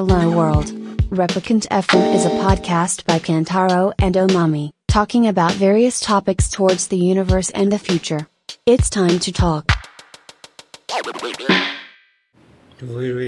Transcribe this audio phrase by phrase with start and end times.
[0.00, 0.72] Hello World.
[1.10, 6.96] Replicant FM is a podcast by Kantaro and Omami, talking about various topics towards the
[6.96, 8.26] universe and the future.
[8.64, 9.66] It's time to talk.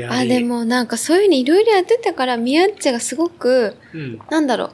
[0.08, 4.18] あ、で、もなんかそういうのいろいろやってたから、ミヤッチがすごく、うん。
[4.30, 4.70] なんだろ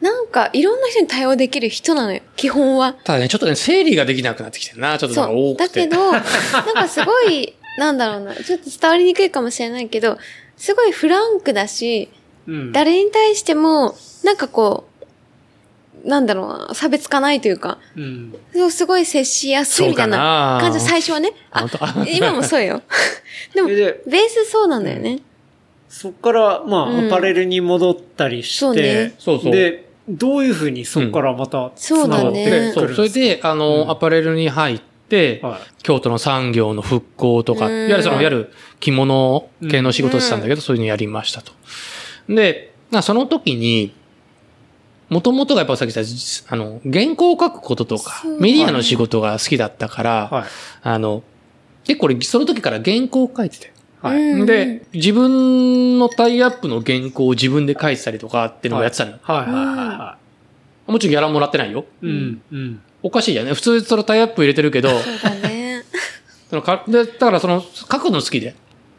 [0.00, 0.04] う。
[0.04, 2.20] なんか、いろんな人に対応できる人なのよ。
[2.34, 2.94] 基本は。
[2.94, 4.98] ただね、ちょっとね、整理ができなくなってきてるな。
[4.98, 5.22] ちょっと。
[5.22, 5.86] 多くて。
[5.86, 6.22] だけど、なん
[6.74, 8.34] かすごい、なんだろうな。
[8.34, 10.18] ちょっと伝わりにくいかもしれないけど、
[10.62, 12.08] すごいフランクだし、
[12.46, 12.70] うん。
[12.70, 14.84] 誰に対しても、なんかこ
[16.04, 18.32] う、なんだろうな、差別化ないというか、うん。
[18.54, 21.32] そうすごい接しやすいみたいな感じ、最初はね。
[21.50, 21.66] あ
[22.06, 22.80] 今もそうよ。
[23.56, 25.18] でも、ベースそうなんだよね。
[25.88, 34.91] そっから、まあ、うんアパレルに戻ったりして、そうねそうそうで、どういうふうにそこからまたそうだねで、そう、それで、あの、うんアパレルに入って、
[35.42, 41.52] は京都の産業の復興とか、うんいわゆるその、いわゆる着物系の仕事をしてたんだけど、そういうのやりましたと。
[42.28, 43.94] で、まあその時に、
[45.08, 50.44] もともとがやっぱさっき言った、あの、原稿を書くこととかメディアの仕事が好きだったから、はい。
[50.82, 51.22] あの、
[51.84, 53.72] 結構俺、その時から原稿を書いてて。
[54.00, 54.22] はい。
[54.22, 59.18] うんで、自分のタイアップの原稿を自分で書いてたりとかっていうのをやってたのよ。
[59.22, 60.18] はいはいはいは
[60.86, 61.84] もちろんギャラもらってないよ。
[62.02, 62.06] い。
[62.06, 62.42] うん。
[62.50, 62.82] うん。
[63.02, 63.52] おかしいよね。
[63.52, 65.82] 普通そのタイアップ入れてるけど、そうだね。
[66.50, 68.50] そのかで、だからその、書くの好きで。
[68.50, 68.54] っ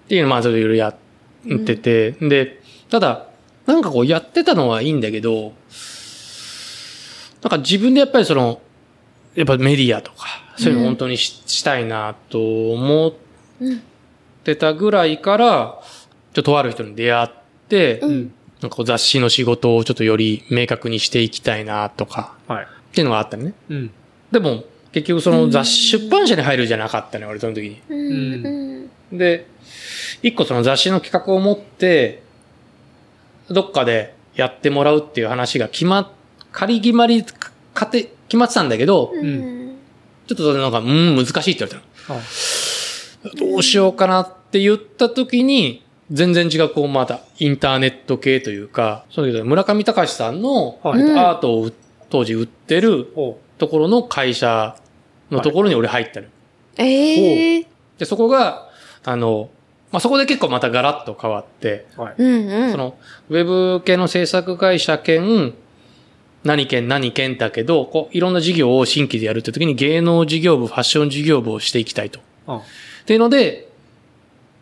[0.08, 0.96] ていうのをまあ、いろいろやっ
[1.66, 3.28] てて、で、ただ、
[3.66, 5.54] なんかこうやってたのはいいんだけど、
[7.42, 8.62] なんか自分でやっぱりその、
[9.36, 13.14] やっぱメディアとか、そういうの本当にし,、したいなと思っ
[13.62, 13.82] うん。
[14.44, 15.80] てたぐらいから、
[16.34, 17.30] ちょっととある人に出会っ
[17.70, 18.34] て、ううんん。
[18.62, 22.68] なんかこう雑誌の仕事をちょっとより明確にしていきたいなとか、はい。
[22.94, 23.54] っていうのがあったのね。
[23.70, 23.92] うん。
[24.32, 27.82] でも、結局その雑誌出版社に入るじゃなかったのよ、俺その時に。
[27.90, 28.90] うん。
[29.12, 29.18] うん。
[29.18, 29.48] で、
[30.22, 32.22] 一個その雑誌の企画を持って、
[33.50, 36.08] どっかでやってもらうっていう話が決まっ、
[36.52, 37.26] 仮決まり、
[37.74, 39.76] かて、決まってたんだけど、うん。
[40.28, 42.20] ちょっとそれなんか、うん、難しいって言われたの。
[42.20, 43.52] はい。
[43.52, 51.74] どうしようかなって言った時に、全然違う、こう、また、インターネット系というか、そうだけど、村上隆さんの、アートをう
[52.14, 54.78] 当時売ってるおところの会社
[55.32, 56.28] のところに俺入ったの。
[56.78, 57.68] ええ。
[57.98, 58.70] で、そこが、
[59.04, 59.50] あの、
[59.92, 62.16] まあ、そこで結構またガラッと変わって、はい。
[62.20, 62.72] うんうん。
[62.72, 62.98] その、
[63.30, 65.56] ウェブ系の制作会社兼、
[66.44, 72.20] 何県何県だけど、こう、いろんな事業を新規でやるって時に芸能事業部、ファッション事業部をしていきたいと。
[72.46, 72.62] あっ
[73.06, 73.70] ていうので、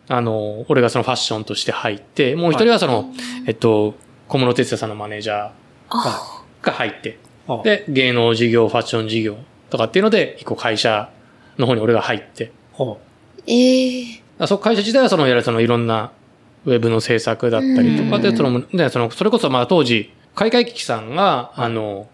[0.08, 3.12] あの、俺がそのファッションとして入って、もう一人はその、
[3.46, 3.94] えっと、
[4.28, 5.50] 小室哲也さんのマネージャ
[5.90, 7.21] あーが入って、あ
[7.64, 9.36] で、芸能事業、ファッション事業
[9.70, 11.10] とかっていうので、一個会社
[11.58, 12.96] の方に俺が入って、は
[13.46, 14.22] ええ。
[14.38, 16.12] あその会社自体はその、いわゆるそのいろんな
[16.64, 22.08] ウェブの制作だったりとかで、うんその、で、その、それこそまあ当時、海外機器さんが、あの、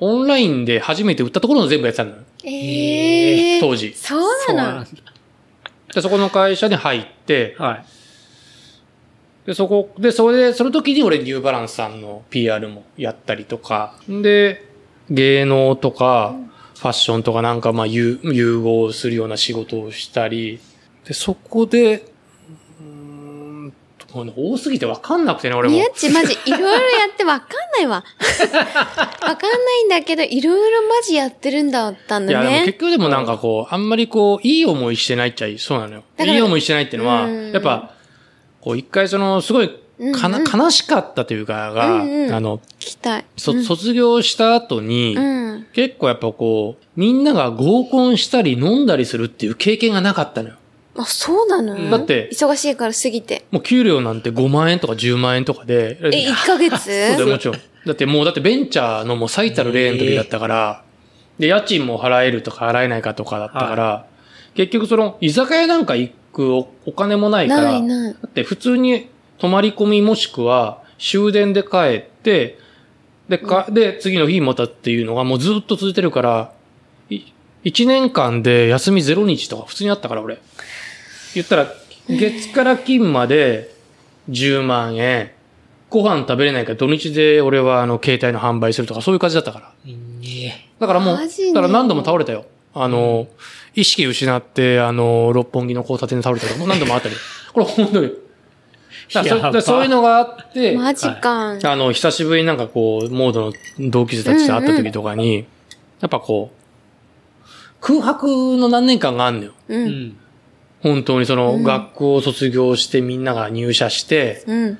[0.00, 2.16] オンラインで初めて売ったところの全部やってたのよ。
[2.44, 3.60] ええ。
[3.60, 3.92] 当時。
[3.94, 4.86] そうな
[5.94, 7.84] のそこの会社に入って、はい。
[9.48, 14.62] で、そこ、で、それで、その時に俺ニューバランスさんの PR もやったりとか、で、
[15.08, 16.34] 芸能とか、
[16.76, 20.60] ファッションとかなんかまあ融融合するような仕事をしたり、
[21.06, 22.04] で、そこで、
[22.78, 23.72] うーん
[24.12, 25.76] もうね多すぎてわかんなくてね、俺も。
[25.76, 26.78] みやっちマジいろいろや
[27.10, 28.04] ってわかんないわ。
[28.20, 32.78] わかんないんだけど、いろいろマジやってるんだったんいや、でもだね結。
[32.80, 36.02] 局でもなんかこう、あんまりこう、いい思いしてないっちゃいいそうなのよ。
[36.18, 37.94] いい思いしてないっていうのは、うんやっぱ、
[38.60, 39.70] こう一回その、すごい、
[40.12, 42.60] かな、うんうん悲しかったというかが、うんうんあの。
[43.36, 45.66] そうん卒業した後に、うん。
[45.72, 50.56] 結構やっぱこう、みんなが合コンしたり飲んだりするっていう経験がなかったのよ。
[50.96, 51.74] あ、そうなの？
[51.74, 53.44] うんだって忙しいから過ぎて。
[53.50, 55.98] もう給料なんて5万円とか10万円とかで。
[56.02, 56.78] え、1ヶ月？
[57.14, 57.56] そうだよ、もちろん。
[57.86, 60.82] だってもう、だってベンチャーのもう最たる例の時だったから、
[61.38, 64.06] で、家賃も払えるとか払えないかとかだったから、
[64.54, 68.12] 結局その、居酒屋なんか行くおお金もないから、ないない。
[68.12, 72.58] だって普通に泊まり込みもしくは終電で帰って、
[73.28, 76.52] で、か、で、次の日またっていうのがもうずっと続いてるから、
[77.10, 77.22] い
[77.64, 80.38] 一年間で休み0日とか普通にあったから俺。
[81.34, 81.72] 言ったら、
[82.08, 83.74] 月から金まで
[84.30, 85.32] 10万円、
[85.90, 89.72] ご飯食べれないから土日で俺はあの携帯の販売するとかそういう感じだったから。
[90.78, 92.46] だからもう、だから何度も倒れたよ。
[92.74, 93.26] あの、
[93.78, 97.14] 意識失って、あの、六本木の交差点で倒れたり、もう何度もあったり。
[97.54, 98.12] これ本当に。
[99.08, 101.56] そそういうのがあって、マジか。
[101.62, 105.46] あの、久しぶりになんかこう、モードの同級生たちと会った時とかに、
[106.00, 106.58] やっぱこう、
[107.80, 108.26] 空白
[108.56, 109.52] の何年間があんのよ。
[109.68, 109.76] う。
[109.76, 110.16] うんん。
[110.82, 114.78] 本当にその、うん学校を卒業してみんなが入社して、うん。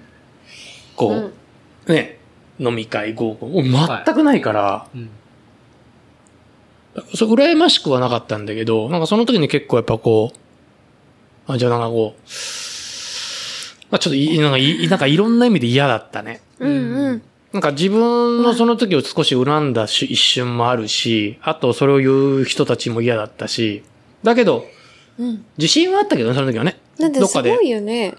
[0.96, 1.30] こ
[1.86, 2.18] う、ね、
[2.58, 5.08] 飲み会合コン、全くないから、うん。
[7.14, 12.20] そう、羨ましくはなかったんだけど、なんかその時に結構やっぱこう、あ、じゃあなんかこう、
[13.90, 16.40] まあちょっとい、なんかい、なんかいろんな意味で嫌だったね。
[16.58, 17.22] うんうん。
[17.52, 23.82] なんか自分のその時を少し恨んだし一瞬もあるし、あとそれを言う人たちも嫌だったし、
[24.22, 24.66] だけど、
[25.18, 25.44] うん。
[25.56, 26.78] 自信はあったけどね、その時はね。
[26.98, 28.14] だってすどっかでごいよね。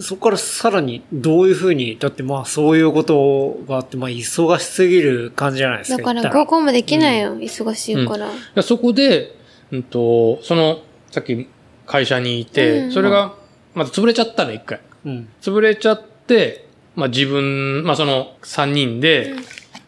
[0.00, 6.14] そこからさらにどういうふうに、だってまあそういうことがあって、まあ忙しすぎる感じじゃないですか。
[6.14, 7.36] だから合コンもできないよ。
[7.36, 8.28] 忙しいから。
[8.54, 9.36] でそこで、
[9.70, 10.80] うんと、その、
[11.10, 11.48] さっき
[11.86, 13.34] 会社にいて、うんそれが、
[13.74, 14.80] まず潰れちゃったの、一回。
[15.04, 15.28] うん。
[15.40, 16.66] 潰れちゃって、
[16.96, 19.34] まあ自分、まあその3人で、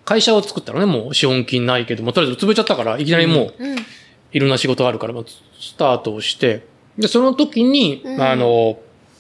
[0.04, 3.76] 会社を作ったのね、もう資本金ないけども、とりあえず潰れちゃったから、いきなりもう、うん。
[4.30, 5.24] いろんな仕事があるから、まあ
[5.58, 6.66] スタートをして、
[6.96, 8.78] で、その時に、うんあの、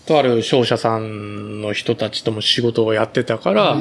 [0.08, 3.76] とある商社さんの人たちとも仕事をやってたから、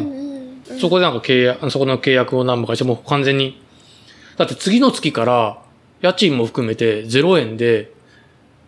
[0.82, 3.62] そこでなんか契約、そこの契約を何本かして、もう完全に、
[4.36, 5.62] だって次の月から、
[6.02, 7.94] 家賃も含めて0円で、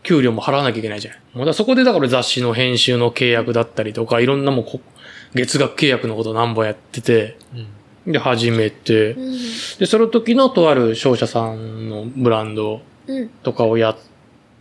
[0.04, 1.38] 給料も払わなきゃいけないじゃん。
[1.38, 4.80] もうだそこでだから雑誌の編集の契約だったりとか、いろんなもうこ
[5.36, 7.38] 月額契約のこと何本やってて、
[8.08, 9.38] で、始めて、うん
[9.80, 13.30] で、その時のとある商社さんのブランドうん。
[13.44, 13.98] とかをやっ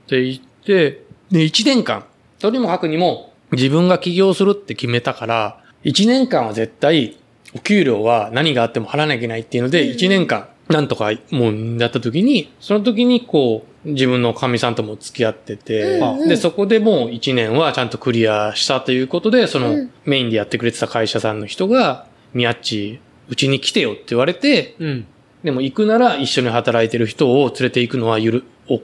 [0.08, 2.04] ていて、で、1年間、
[2.38, 7.16] とにもかくにも自分が起業するって決めたから、1年間は絶対、
[7.54, 25.06] お給料は何があっても払わなきゃいけないっていうので、1年間、なんとかもうやった時に、その時にこう、自分の神さんとも付き合ってて、で、そこでもう1年はちゃんとクリアしたということで、そのうんメインでやってくれてた会社さんの人が、ミヤッチ、うちに来てよって言われて、うん。
[25.42, 28.82] でも行くなら一緒に働いてる人を連れて行くのはゆる、お、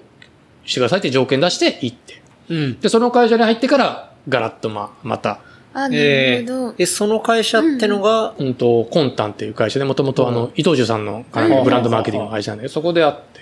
[0.64, 2.23] してくださいって条件出して行って。
[2.48, 2.80] うん。
[2.80, 5.40] で、その会社に入ってから、ガラッとま、また、
[5.72, 6.74] あ、なえるほどー。
[6.78, 13.40] え、その会社ってのが、うんと、コンタンっていう会社で、もともとあうんの、伊藤忠さんのブランドマーケティングの会社なんで、そこであって。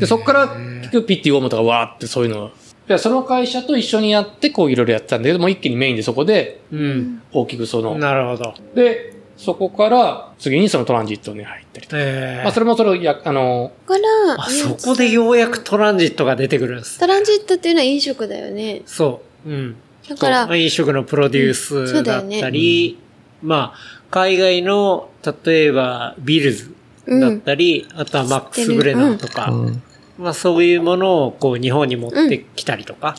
[0.00, 2.50] で、そこから、結局ピッティオーモとかわーってそういうのを
[2.88, 7.22] で、その会社と一緒にやって、こういろいろやってたんだけども、一気にメインでそこで、うん。
[7.32, 8.54] 大きくその、なるほど。
[8.74, 11.96] で、そこから、次にそのトランジットに入ったりとか。
[12.00, 16.98] えまあ、それもそれをや、あの、だから、あ、そこでようやくトランジットが出てくるんです。
[16.98, 18.82] トランジットっていうのは飲食だよね。
[18.86, 19.48] そう。
[19.48, 19.76] うん。
[20.08, 22.98] だから飲食のプロデュースだっだよねたり、
[23.42, 23.78] まあ、
[24.10, 25.08] 海外の、
[25.44, 26.74] 例えば、ビルズ
[27.06, 29.82] だったり、あとはマックス・ブレナーとか、うん
[30.18, 33.16] まあそういうものをこう日本に持ってきたりとか、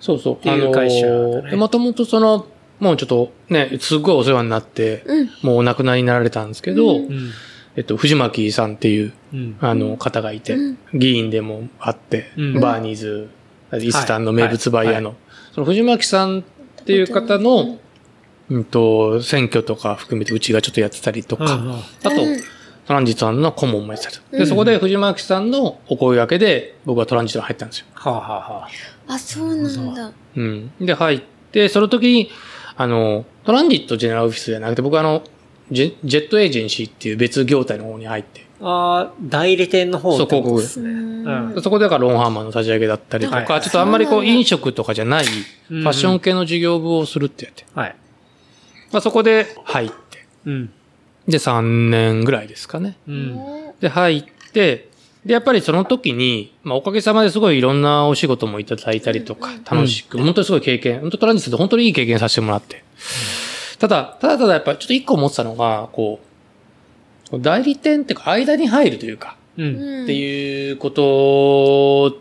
[0.00, 0.36] そうそう。
[0.36, 2.46] ていう会社だねもともとその、
[2.80, 5.30] もうちょっとね、すっごいお世話になって、うん。
[5.42, 7.30] もうお亡くなりになられたんですけど、うんうん。
[7.76, 9.56] えっと、藤巻さんっていう、うん。
[9.60, 13.28] あの、方がいて、うん議員でもあって、うんバーニーズ、
[13.80, 15.16] イスタンの名物バイヤーの、
[15.52, 16.42] その藤巻さんっ
[16.84, 17.78] ていう方の、
[18.48, 21.44] うんと、選挙とか含めてうちがちょっとやってたりとか、
[22.04, 22.40] あと、うん
[22.88, 27.86] トランジットさんの顧問もやってたりとで、うんそこで藤巻さんのお声掛けで、僕はトランジットに入ったんですよ。
[27.92, 28.68] はあ、はあは
[29.08, 30.12] あ、あ、そうなんだ。
[30.36, 30.72] うん。
[30.80, 31.22] で、入っ
[31.52, 32.30] て、その時に、
[32.80, 35.22] あの、トランジットジェネラルオフィスじゃなくて、僕はあの、
[35.70, 40.90] ジェジェットエージェンシーっていう別業態の方に入って、ああ、代理店の方ってことですね。
[40.90, 47.66] うんうんそこでだからロンハーマンの立ち上げだったりとか、はいちょっとあんまりこう飲食とかじゃない、フうんァッション系の事業部をするってやって。
[47.74, 47.96] はい。
[48.92, 50.24] まあそこで入って。
[50.46, 50.70] うん。
[51.26, 52.96] で、3年ぐらいですかね。
[53.06, 53.38] うん。
[53.80, 54.87] で、入って、
[55.24, 62.84] で、やっぱりその時に、まあおかげさまですごいいろんなお仕事もいただいたりとか、楽しく、本当にすごい経験、本当トランジットで本当にいい経験させてもらって。
[63.78, 66.20] ただ、ただただやっぱちょっと一個思ってたのが、こ
[67.32, 69.62] う、代理店っていうか間に入るというか、う。
[69.62, 72.18] うんんっていうこと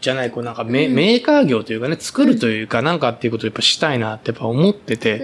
[0.00, 5.20] じゃない、こうなんかメ,、うんメーカー業というかね、作るというかなんかっていうことをやっぱしたいなってやっぱ思ってて。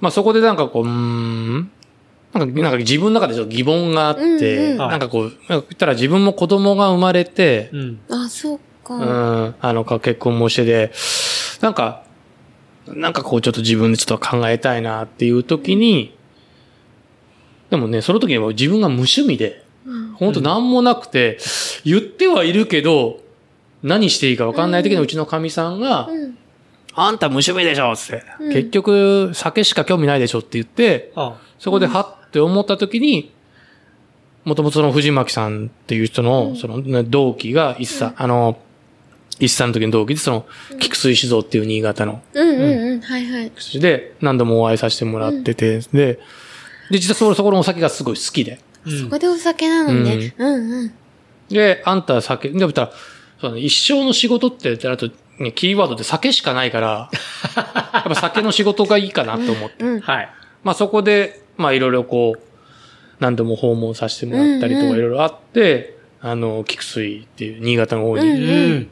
[0.00, 1.70] まあそこでなんかこう、うーん、
[2.38, 8.00] なんかなんか自分の中でちょっと疑問があって、うんうんなんかこう、なんか言ったら自分も子供が生まれて、うん。
[8.10, 8.94] あ、そうか。
[8.94, 10.92] うん、あの、か結婚もしてで、
[11.60, 12.02] なんか、
[12.88, 16.16] なんかこうちょっと自分でちょっと考えたいなっていう時に、
[17.70, 20.12] でもね、その時には自分が無趣味で、うん。
[20.12, 21.38] 本当なんもなくて、
[21.84, 23.20] 言ってはいるけど、
[23.82, 26.38] 何していいか分かんない時にうちのかみさんが、うん。
[26.98, 28.52] あんた無趣味でしょつって、うん。
[28.52, 33.32] 結局酒しか興味ないでしょって言って、あそこではって思った時に、
[34.44, 38.58] もともとその藤巻さんっていう人の、そのね同期が一茶、あの、
[39.40, 40.46] 一茶の時の同期で、その、
[40.78, 43.00] 菊水酒造っていう新潟のうんうんうん。
[43.00, 43.50] はいはい。
[43.50, 46.18] 薬で何度もお会いさせてもらってて、で、
[46.90, 48.60] で、実はそこそこのお酒がすごい好きで。
[48.86, 50.34] うんそこでお酒なのね。
[50.38, 50.92] うんうん。
[51.48, 52.92] で、あんた酒、で、言ったら、
[53.40, 57.10] そうね、一生の仕事って言ったら、あと、ね、キーワードで酒しかないから、
[57.56, 59.84] やっぱ酒の仕事がいいかなと思って。
[59.84, 60.00] うん。
[60.00, 60.30] はい。
[60.62, 62.40] まあそこで、まあいろいろこう、
[63.20, 68.28] 何度も訪問させてもらったりとうんうんかいろいろあって、あの、菊水っていう新潟の方に。
[68.28, 68.88] うんうん。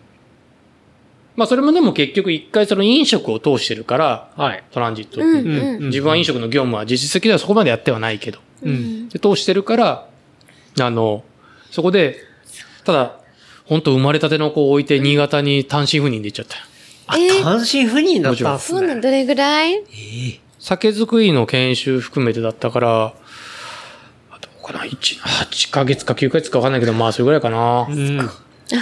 [1.36, 4.62] まあそれもでも結局一回その飲食を通してるから、はい。
[4.70, 5.86] トランジットってうんいううん。
[5.88, 8.38] 自分は飲食の業務は実質的ではそこまでやってはないけど。
[8.62, 9.08] うん。
[9.08, 10.08] で通してるから、
[10.80, 11.24] あの、
[11.70, 12.16] そこで、
[12.84, 13.16] ただ、
[13.64, 16.62] 本当生まれたての子を置いて新潟に単身赴任で行っちゃったよ。
[17.06, 18.78] あ、えー単身赴任だったんすね。
[18.80, 19.72] そうなんどれぐらい？
[19.74, 19.80] え
[20.36, 23.04] え酒造りの研修含めてだったから、
[24.30, 27.86] あどうかな、1、8ヶ月か9ヶ月かわかんないけど、まあそれぐらいかな。
[27.86, 28.18] うん。
[28.18, 28.30] あ、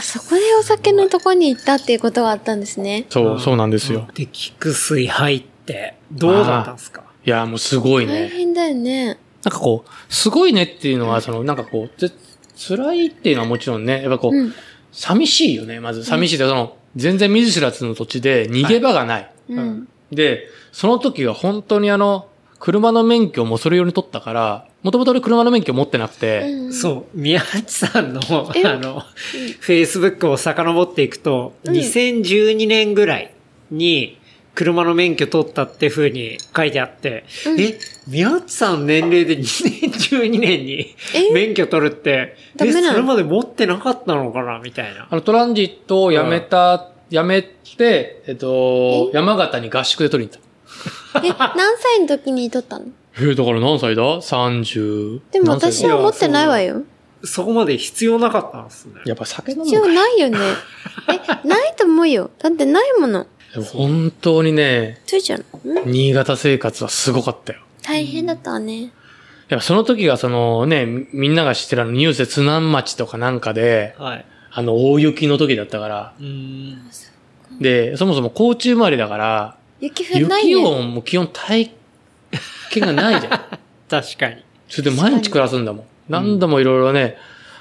[0.01, 3.07] そこでお酒のとこに行ったっていうことがあったんですね。
[3.11, 4.07] そう、そうなんですよ。
[4.15, 7.03] で、菊水入って、どうだったんすか？
[7.27, 8.13] いや、もうすごいね。
[8.13, 9.19] 大変だよね。
[9.43, 12.13] なんかこう、すごいねっていうのは、その、なんかこう、ぜ
[12.57, 14.55] 辛いっていうのはもちろんね、やっぱこう、うん。
[14.93, 16.05] 寂しいよね、まず。
[16.05, 19.33] 寂しいって、その、全然見ず知らずの土地で逃げ場がない。
[19.49, 19.89] うん。
[20.13, 22.29] で、その時は本当にあの、
[22.61, 29.03] 車の免許もそれ用に取ったから、もともと俺車の免許持ってなくて、うんそう、宮内さんの、あえの、
[29.61, 31.75] Facebook を遡っていくと、うん。
[31.75, 33.35] 2012年ぐらい
[33.71, 34.19] に、
[34.55, 37.61] 車の免許取ったって風に書いてあって、うん。
[37.61, 41.33] え、宮内さん年齢で2012年にえ？
[41.33, 44.59] 免許取るって、え、それまで持ってなかったのかな？
[44.59, 45.09] みたいな。
[45.11, 49.17] あの、トランジットを辞めた、辞めて、えっと、え？
[49.17, 50.43] 山形に合宿で取りに行っ
[51.13, 51.21] た。
[51.27, 52.87] え、何歳の時に取ったの？
[53.17, 55.21] えーだから何歳だ ?30。
[55.31, 56.83] でも私は持ってないわよ。
[57.25, 58.95] そこまで必要なかったんですね。
[59.05, 60.39] やっぱ酒飲む必要かないよね。
[61.45, 62.31] え、ないと思うよ。
[62.39, 63.27] だってないもの。
[63.53, 65.83] でも本当にね、ついちゃうの？
[65.83, 67.61] ん新潟生活はすごかったよ。
[67.83, 68.93] 大変だったわね。
[69.49, 74.25] やっぱその時がそのね、みみんなが知ってるあのニュースで津南町とかなんかで、はい。
[74.55, 76.79] あの大雪の時だったから、うーん。
[77.61, 80.69] で、そもそも高知生まれだから、雪降らない雪ね。
[80.69, 81.73] をもう基本体
[82.71, 83.41] 験がないじゃん。
[83.89, 84.37] 確かに。
[84.69, 85.85] それで毎日暮らすんだもん。
[86.09, 87.17] 何度もいろいろね、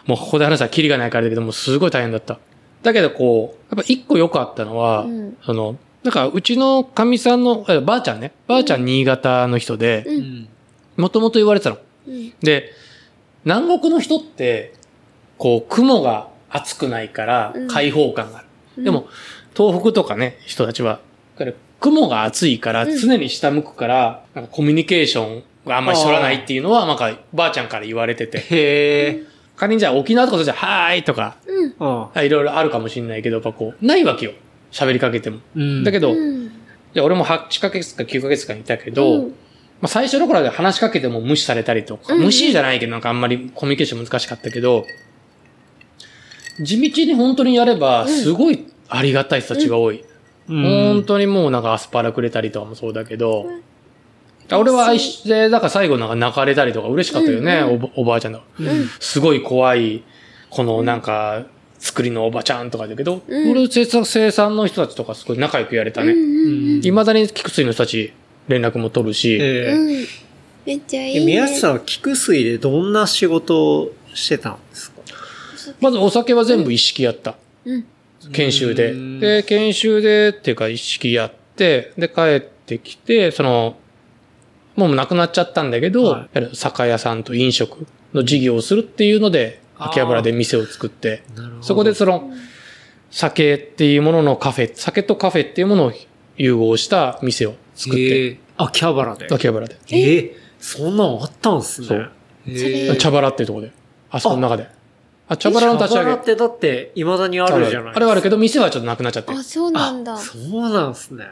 [0.05, 2.39] もうここで話したらキリがないからだけども、すごい大変だった。
[2.83, 10.05] だけどこう、やっぱ一個良かったのは、うんその、なんかうちの神さんの、えばあちゃんね、ばあちゃん新潟の人で。
[10.98, 11.77] もともと言われてたの。
[12.07, 12.33] うん。
[12.41, 12.71] で、
[13.45, 14.74] 南国の人って、
[15.38, 18.48] こう、雲が厚くないからうん開放感がある。
[18.78, 19.08] うんでも、
[19.56, 21.00] 東北とかね、人たちは、
[21.38, 28.40] これ雲が厚いからうん常に下向くから、なんかコミュニケーションがあんまり取らないっていうのは、なんか、ばあちゃんから言われてて。
[28.40, 29.24] へえ。
[29.58, 31.36] 仮にじゃあ沖縄とかとじゃはーいとか、
[32.16, 34.32] いろいろあるかもしれないけど、やっぱこう、ないわけよ。
[34.72, 35.40] 喋りかけても。
[35.56, 35.84] うん。
[35.84, 36.51] だけど、うん。
[36.94, 39.36] じゃあ俺も8ヶ月か9ヶ月かにいたけど、うん
[39.82, 44.86] まあ最初の頃で話しかけても無視されたりとか、無視じゃないけどなんかあんまりコミュニケーション難しかったけど、
[46.62, 50.03] 地道に本当にやれば、すごいありがたい人たちが多い。
[50.50, 53.48] うん、本当にもうなんかアスパラくれたりとかもそうだけど、
[54.51, 58.41] 俺は愛して、だから最後なんか泣かれたりとか嬉しかったよね、うんおばおばあちゃんだ。
[58.60, 58.68] うん。
[59.00, 60.03] すごい怖い、
[60.50, 61.46] このなんか、
[61.80, 66.12] 作りのおばちゃんとかだけど、うん俺生産生産の人たちとかすごい仲良くやれたね。
[66.12, 68.13] うんうん未だに菊水の人たち
[68.48, 70.06] 連絡も取るし、ええうん。
[70.65, 71.25] めっちゃいい、えね。
[71.25, 74.90] 宮内さんは菊水でどんな仕事をしてたんですか？
[75.82, 77.36] まずお酒は全部一式やった。
[77.66, 77.86] うん。
[78.32, 79.20] 研修でうん。
[79.20, 83.76] で、研修でっていうか一式やって、で、帰ってきて、その、
[84.76, 91.24] もうなくなっちゃったんだけど、はい酒屋さんと飲食の事業をするっていうので、秋葉原で店を作って、
[91.62, 92.32] そこでその、
[93.10, 95.94] 酒っていうもののカフェ、酒とカフェっていうものを
[96.38, 99.28] 融合した店を作って、ええ秋葉原で。
[99.32, 99.78] 秋葉原で。
[99.90, 101.88] ええそんなんあったんすね。
[101.88, 102.12] そう
[102.48, 103.74] ええ茶原っていうところで。
[104.12, 104.68] あそこの中で。
[105.32, 106.16] あ、茶原の立ち上げ茶原。
[106.22, 109.44] ってだって未だにあるじゃないあれはあるけど、店はちょっとなくなっちゃってるあ、。
[109.44, 110.18] そうなんだあ。
[110.18, 111.24] そうなんすね。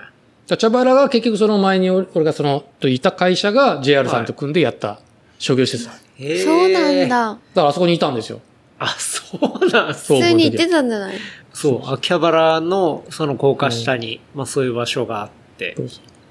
[0.47, 4.99] じゃあ茶原が結局その前に俺俺がその、といた会社が JR さんと組んでやった
[5.37, 5.91] 商業施設だ。
[5.91, 7.09] だかへえそうなん。
[7.09, 7.37] だ。
[7.55, 8.39] らあそこにいたんですよ。
[8.79, 11.15] あ、そうなんすそう普通に行ってたんじゃない？
[11.53, 15.75] そう、秋葉原のその高架下に、まあそういう場所があって。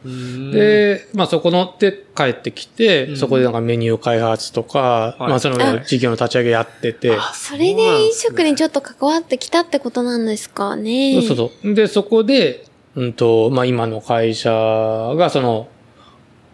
[0.04, 11.20] で、まあそこのって帰ってきて、うんそこでなんかメニュー開発とか、はいまあそのあ事業の立ち上げやってて、あそれで飲食にちょっと関わってきたってことなんですかね。
[11.22, 11.74] そうそう。
[11.74, 12.64] で、そこで、
[12.94, 15.68] うんと、まあ今の会社がその、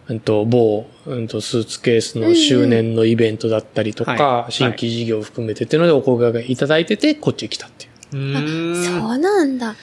[0.07, 7.91] うんと、某、うんと、スーツケースの周年のイベントだったりとか、うんはい新規事業を含めてっていうのでお声掛けいただいてて、こっちへ来たっていう。
[8.13, 8.83] うーん。
[8.83, 9.75] そうなんだ。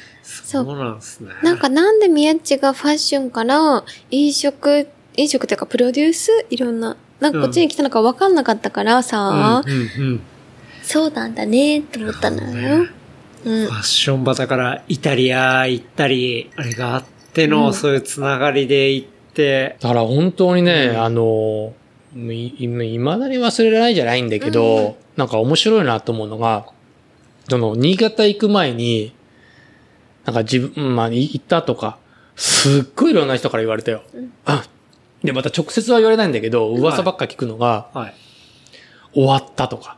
[0.44, 0.64] そう。
[0.76, 1.30] なんですね。
[1.42, 6.30] なんかなんで宮地がファッションから飲食、飲食っていうかプロデュース？
[6.50, 10.20] いろんな、なんかこっちに来たのか分かんなかったからさ、うん、うん、うん。
[10.82, 12.86] そうなんだねって思ったのよ。
[13.44, 13.66] うん。
[13.66, 21.02] ファッションバタからイタリア行ったり、あれがあっての、そういうつながりで行って、だから本当にね、うん。
[21.02, 21.74] あの、
[22.14, 26.66] い、い未だに忘れられないじゃないんだけど、なんか面白いなと思うのが、
[27.48, 29.14] その、新潟行く前に、
[30.24, 31.98] なんか自分、うんまあ、い行ったとか、
[32.36, 34.02] すっごいいろんな人から言われたよ。
[34.44, 34.64] あ
[35.22, 38.14] で、また直接は言われないんだけど、噂ばっか聞くのが、はい。
[39.14, 39.96] 終わったとか。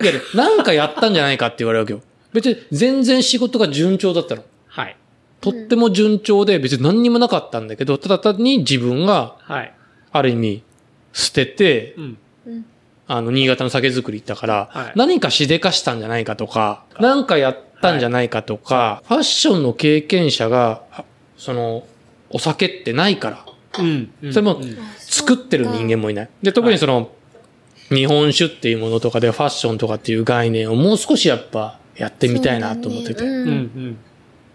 [0.00, 2.00] いや、なんかやったんじゃないかって言われるわけよ。
[2.32, 4.44] 別に全然仕事が順調だったの。
[4.66, 4.96] はい。
[5.40, 9.74] とっても順調で別に何にもなかったんだけど、ただ単に自分がはい。
[10.10, 10.62] ある意味
[11.12, 12.18] 捨てて、うん。
[13.06, 21.04] あの、新潟の酒造り行ったから、はい何かしでかしたんじゃないかとか、何かやったんじゃないかとか、ファッションの経験者が、あ
[21.36, 21.86] その、
[22.30, 23.44] お酒ってないから、
[23.78, 24.12] うん。
[24.22, 26.28] うんそれもうん作ってる人間もいない。
[26.42, 27.10] で、特にその、
[27.88, 33.20] 日本酒っていうものとかでファッションとかっていう概念をもう少しやっぱやってみたいなと思ってて。
[33.20, 33.48] そうだねうん。
[33.48, 33.98] うん。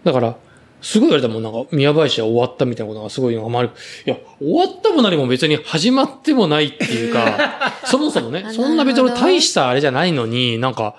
[0.04, 0.36] だから、
[0.84, 3.70] すごい言われたもん、なんか、宮林は終わったみたいなことがすごいのが周り、
[4.06, 10.94] いや、終わったも何も別に始まってもないっていうか、 そもそもねそんな別に大したあれじゃないのに、なんか、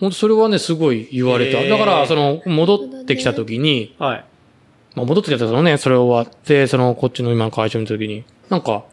[0.00, 1.62] 本当それはね、すごい言われた。
[1.62, 4.24] だから、その、戻ってきた時に、はい。
[4.94, 8.84] まあ、戻ってきたそのね、それ終わって、その、こっちの今の会社の時に、なんか、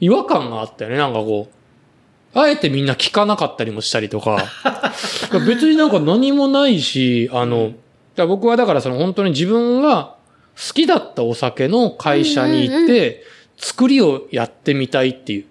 [0.00, 2.38] 違和感があったよね、なんかこう。
[2.38, 4.44] あえてみんな聞かなかったりもしたりとか。
[5.46, 7.72] 別になんか何もないし、あの、
[8.16, 10.16] 僕はだからその本当に自分が
[10.56, 13.22] 好きだったお酒の会社に行って、
[13.56, 15.44] 作りをやってみたいっていう。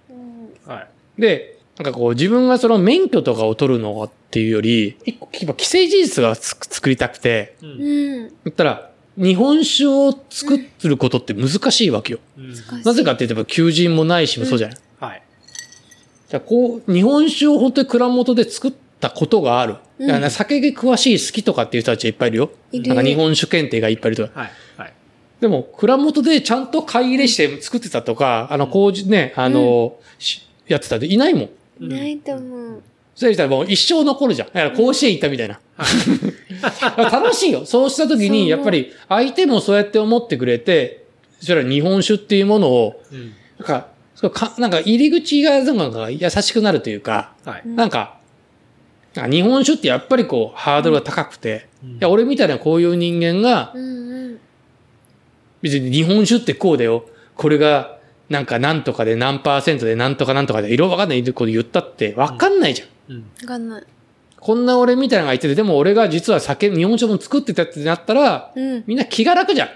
[0.70, 0.88] は
[1.18, 1.22] い。
[1.22, 7.65] で、なんかこう自分がその免許とかを取るのっていうより、一個、やっぱ既成事実がつ作りたくて、う。
[7.65, 8.27] うんん。
[8.27, 12.20] 言ったら、日本酒を作ることって難しいわけよ。
[12.38, 12.53] うん
[12.84, 14.77] なぜかって言えば求人もないしもそうじゃない。
[15.00, 15.24] はい。
[16.30, 19.77] じゃあこう、日本酒を本当に蔵元で作ったことがある。
[20.00, 22.51] うんだから酒が詳しい好きとかっていう人たちはいっぱいいるよ。
[22.72, 24.39] いるなんか日本酒検定がいっぱいいるとか。
[24.39, 24.52] はい。
[24.78, 24.93] はい。
[25.41, 31.50] でも、蔵元でちゃんと買い入れして作ってたとか、あの、工事ね、あの、しやってたっていないもん。
[31.79, 32.83] いないと思う。
[33.15, 34.47] それしたらもう一生残るじゃん。
[34.47, 35.59] だから甲子園行ったみたいな。
[37.12, 37.65] 楽しいよ。
[37.65, 41.05] そうした時に、やっぱり相手もそうやって思ってくれて、
[41.39, 43.33] それは日本酒っていうものを、うん。
[43.59, 47.62] なんか、そうかなんか入り口がなんか優しくなるというか、はい。
[47.65, 48.17] なんか、
[49.13, 54.39] なんか日本酒ってやっぱりこう、ハードルが高くて、うんいや、俺みたいなこういう人間が、うんうん。
[55.62, 57.05] 別に日本酒ってこうだよ。
[57.36, 57.92] これが、
[58.29, 63.15] なんかなんとかで何パーセントでなんとかなんとかで、色わかんないこと言ったってわかんないじゃん。
[63.15, 63.25] うん。
[63.41, 63.83] わかんない。
[64.39, 68.83] こんな俺みたいなのがいてて、でも俺が実は酒、日本酒も作ってたってなったら、うん。
[68.88, 69.69] みんな気が楽じゃん。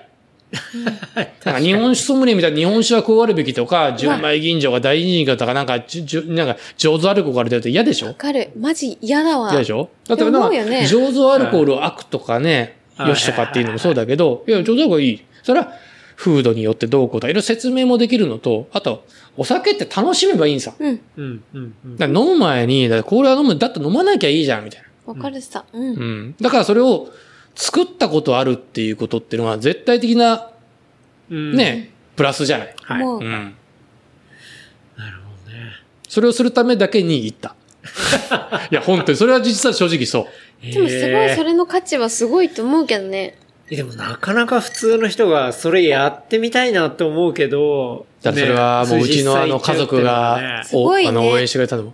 [1.43, 8.07] なんか日本酒ソムリエみたいな日本酒はこうあるべきとか、純米吟醸が大吟醸とか、なんか、じゅじゅなんか、上手アルコールが出ると嫌でしょ？
[8.07, 8.49] わかる。
[8.57, 9.49] マジ嫌だわ。
[9.51, 9.89] 嫌でしょ？
[10.07, 15.21] だってなんか、ね上手アルコールを悪とかね、はいよしとかっていうのもそうだけど、いや、上手アルコールいい。
[15.43, 15.73] それは、
[16.17, 19.06] 風土によってどうこうとか、いろいろ説明もできるのと、あと、
[19.38, 20.73] お酒って楽しめばいいんさ。
[20.77, 20.99] うん。
[21.15, 21.43] うん。
[21.53, 22.03] うん。
[22.03, 25.13] 飲む前に、だからこれは飲む、だって飲まなきゃいいじゃん、みたいな。
[25.13, 25.63] わかるさ。
[25.71, 25.84] うん。
[25.84, 26.36] うん。
[26.41, 27.10] だからそれを
[27.56, 30.49] 作ったことあるっていうことっていうのは絶対的な
[31.30, 31.56] うん。
[31.56, 32.75] ね、プラスじゃない。
[32.82, 33.03] はい。
[33.03, 33.56] もううん。
[34.97, 35.71] なるほどね。
[36.10, 37.56] それをするためだけに行った。
[38.71, 40.71] いや、本当に、それは実は正直そう。
[40.71, 43.38] でもすごいそれの価値はすごいと思うけどね。
[43.69, 48.06] えでもなかなか普通の人がそれやってみたいなって思うけど。
[48.21, 51.93] だからそれはもううちのあの家族が、あの応援してくれたの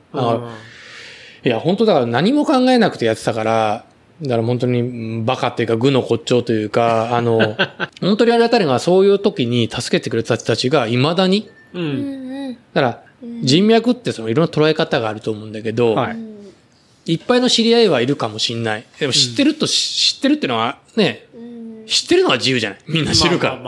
[1.45, 3.85] いや、本当だから何も考えなくてやってたから、
[4.21, 4.83] だから本当にう
[5.21, 7.57] んバカっていうか、愚の骨頂というか、 あの、
[8.01, 11.79] 本当にありがたいのがそういう時に助けてくれた人たちが未だに、う。
[11.79, 12.57] うん。
[12.73, 13.03] だから
[13.41, 16.33] 人脈ってそのいろんな捉え方があると思うんだけど、はいうん
[17.05, 18.85] いっぱいの知り合いはいるかもしんない。
[18.99, 21.32] でも知ってるとし、知ってるってのはね、うん
[21.85, 22.79] 知ってるのは自由じゃない？
[22.87, 23.55] みんな知るから。
[23.55, 23.63] まあ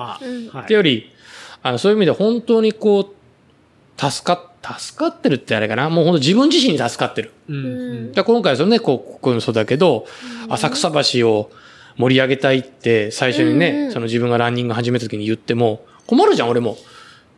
[0.53, 1.11] まあってより、
[1.63, 5.89] あの、そういう意味で本当にこう、助かっ、助かってるってあれかな？
[5.89, 7.31] もう本当自分自身に助かってる。
[7.49, 7.55] うん。
[7.55, 7.59] う
[8.09, 10.05] んだ今回そのね、こう、ここもそうだけど、
[10.49, 11.51] 浅草橋を
[11.97, 16.77] 盛り上げたいって最初にね、うんうんその自分がランニング始めた時に言っても、困るじゃん、俺も。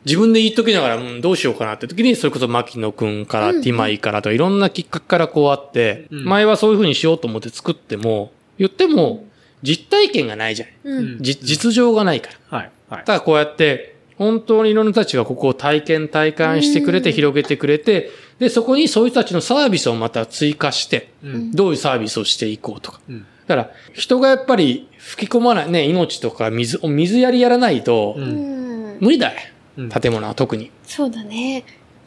[0.06, 9.26] 自分で言っときながら、うん、どうしようかなって時に、それこそ牧野くんから、うんティマイからとか、いろんなきっかけからこうあって、うん前はそういう風にしようと思って作っても、言っても、
[9.63, 10.70] 実体験がないじゃん。
[10.84, 11.17] うん。
[11.22, 12.58] じ実情がないから。
[12.58, 12.72] はい。
[12.89, 13.04] はい。
[13.06, 21.52] ただこうやって、本当にいろんな人たちがここを体験体感してくれて、うん広げてくれて、で、そこにそういう人たちのサービスをまた追加して、うん。
[21.52, 23.00] どういうサービスをしていこうとか。
[23.10, 23.26] うん。
[23.48, 28.15] だから、人がやっぱり吹き込まない、ね、命とか水、水やりやらないと。
[28.17, 29.39] 無理だよ。
[29.78, 30.72] うん建物は特に。
[30.84, 31.63] そうだね。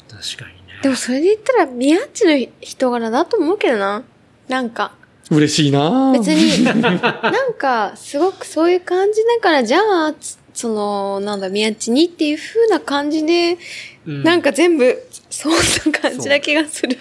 [0.09, 0.81] 確かにね。
[0.83, 4.03] でもそれで言ったら、宮地の人柄だと思うけどな。
[4.49, 4.93] なんか。
[5.31, 13.57] 嬉しいな別に、なんか、すごくそういう感じだから、じゃあ、つその、なんだ、宮地にっていう風な感じで、
[14.07, 16.97] うんなんか全部、そんな感じな気がする。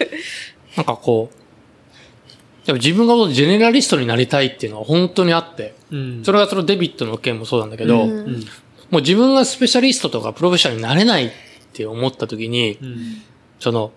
[0.76, 6.24] なんかこう、でも自分がジェネラリストになりたいっていうのは本当にあって、うん。
[6.24, 8.26] それがそのデビットの件もそうなんだけど、うんうん。
[8.90, 11.30] もう自分がスペシャリストとかプロフェッショナルになれないっ
[11.72, 13.22] て思った時に、うん。
[13.58, 13.92] その、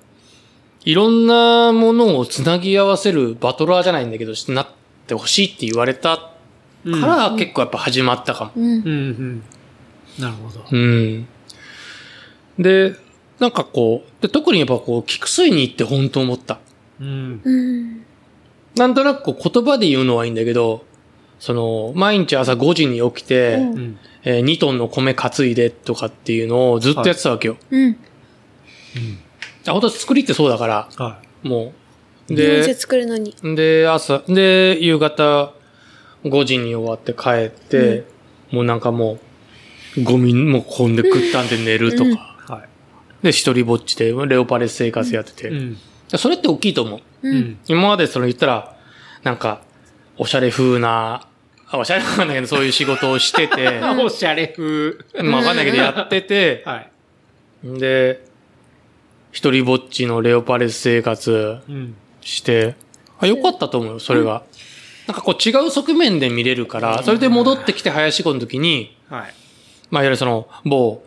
[0.85, 4.67] いろんなものをつなぎ合わせるバトラーじゃないんだけど、なっ
[5.07, 6.33] てほしいって言われたか
[6.85, 8.51] うんら結構やっぱ始まったかも。
[8.57, 8.77] うんうん。
[8.77, 9.43] うん。
[10.19, 10.65] なるほど。
[10.69, 11.27] うん。
[12.59, 12.95] で、
[13.39, 16.59] なんかこう、で特にやっぱこう、菊水に行って本当思った。
[16.99, 17.41] うん。
[17.43, 18.05] うん。
[18.75, 20.83] なんとなくこう言葉で言うのはいいんだけど、
[21.39, 23.97] その、毎日朝5時に起きて、うんうん。
[24.25, 27.57] えー2トンの米担いでとかっていうのをずっとやってたわけよ。
[27.71, 27.97] うん。
[29.67, 31.73] あ本当作りってそうだから、はも
[32.29, 32.33] う。
[32.33, 33.35] 日本酒で、作るのに。
[33.55, 35.53] で、朝、で、夕方
[36.23, 38.05] 5時に終わって帰って、
[38.51, 39.19] もうなんかも
[39.97, 42.03] う、ゴミもこんで食ったんで寝るとか。
[42.03, 42.15] うんい。
[42.15, 42.69] はい。
[43.23, 45.49] で、一人ぼっちでレオパレス生活やってて。
[45.49, 45.77] うん。
[46.15, 46.99] それって大きいと思う。
[47.23, 47.29] う。
[47.29, 47.59] うんん。
[47.67, 48.77] 今までその言ったら、
[49.23, 49.61] なんか、
[50.17, 51.27] おしゃれ風な、
[51.69, 54.97] あおしゃれ風なんだけど、そういう仕事をしてて、 おしゃれ風。
[55.23, 57.79] まあわかんないけどやってて、 はい。
[57.79, 58.25] で、
[59.33, 61.95] 一人ぼっちのレオパレス生活うん。
[62.21, 62.75] して、
[63.19, 64.43] あ、よかったと思うよ、それが。
[65.07, 69.33] なんかこう違う側面で見れるから、それで戻ってきて林子の時に、はい。
[69.89, 71.03] まあいわゆるその、某、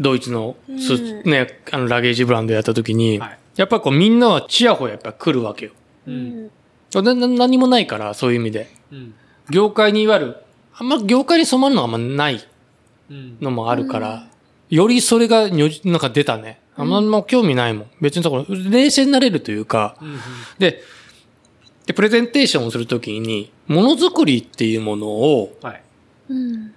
[0.00, 5.72] ドイツのス、うんね、あの、ラゲージブランドやった時に、はいやっぱこうみんなはチヤホヤやっぱ来るわけよ。
[6.06, 6.10] う。
[6.10, 6.50] うんん。
[6.94, 8.70] なな何もないから、そういう意味で。
[8.90, 9.14] うん。
[9.50, 10.36] 業界にいわゆる、
[10.74, 12.40] あんま業界に染まるのがあんまない
[13.10, 13.36] うん。
[13.40, 14.28] のもあるから、
[14.70, 16.58] よりそれがにょじなんか出たね。
[16.82, 17.90] あんま興味ないもん。
[18.00, 20.18] 別にそこ、冷静になれるというか、うん。
[20.58, 20.82] で、
[21.86, 25.56] で、プレゼンテーションをするときに、ものづくりっていうものを。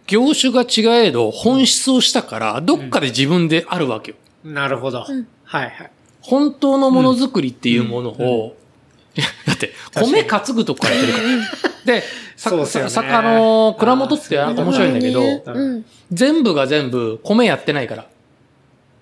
[0.08, 4.18] 業種が違えど本質をしたから、どっかで自分であるわけよ。
[4.44, 5.06] なるほど。
[5.08, 5.92] うんはいはい。
[6.22, 8.56] 本当のものづくりっていうものを、
[9.16, 11.30] いや、だって、米担ぐとこからやってるから。
[12.00, 12.04] で、
[12.36, 15.86] さそうっすよねささあのー蔵元って面白いんだけど、うん。
[16.12, 18.08] 全部が全部米やってないから。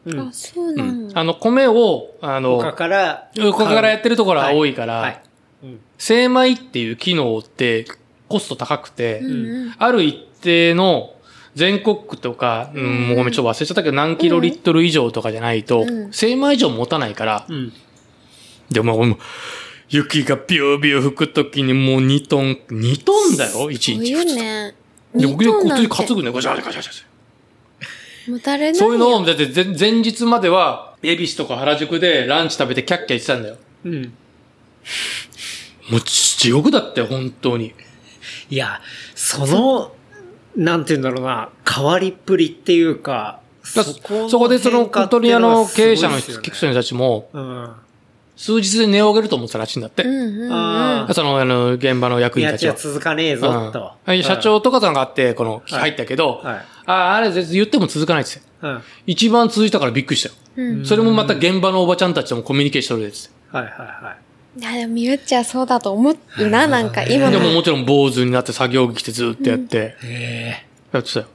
[0.05, 0.29] うんあ、。
[0.31, 1.17] そううなんん。
[1.17, 3.31] あの、米を、あの、他から。
[3.35, 5.21] 他からやってるところが多いから、はい。
[5.63, 5.79] うん。
[5.97, 7.85] 精米っていう機能って
[8.27, 9.75] コスト高くて、うんうん。
[9.77, 11.13] ある一定の
[11.55, 17.73] 全国区とか、うん、もうごめん、ちょっと忘れちゃったけど、何キロリットル以上とかじゃないと、うん精米以上持たないから、うん。
[18.69, 19.17] でも、もう
[19.89, 23.93] 雪がビュービュー吹くときにもう2トン、2トンだよ、1そう日。
[23.93, 24.75] いうね。
[25.13, 27.10] で、二僕でこっちに担ぐね、ガシャガシャガシャガシャ
[28.27, 28.87] 持たれないよ。
[28.87, 33.57] そういうのを、だって前前日までは、恵比寿とか原宿でランチ食べてキャッキャ言ってたんだよ。
[33.85, 34.13] うん。
[35.89, 37.73] もう地獄だって、本当に。
[38.49, 38.81] いや、
[39.15, 39.93] その、
[40.55, 43.39] なんて言うんだろうな、変わりっぷりっていうか、
[43.75, 47.73] だこそこでその、本当にあの、経営者の人人、キクソンたちも、うん。
[48.41, 50.03] 数日で値を上げると思ってたらしいんだって。
[50.03, 50.51] うんうんうん。
[50.51, 52.81] あその、あの、現場の役員たちはいや。
[52.81, 53.91] 続かねえぞ、と。
[54.07, 56.55] うん社長とかさんがあって、この、入ったけど、はい。
[56.55, 58.47] ああ、あれ言っても続かないっつって。
[58.63, 58.73] うん。
[58.73, 60.35] はい一番続いたからびっくりしたよ。
[60.57, 60.85] うん。
[60.87, 63.29] それもまた現場のおばちゃんたちともコミュニケーション取れてて。
[63.51, 64.15] はいは
[64.57, 64.59] い。
[64.59, 67.31] いや、でも、みゆっちはそうだと思うな、なんか、今の。
[67.31, 71.27] でももちろん坊主になって作業着着てずっとやって、へやってたよ。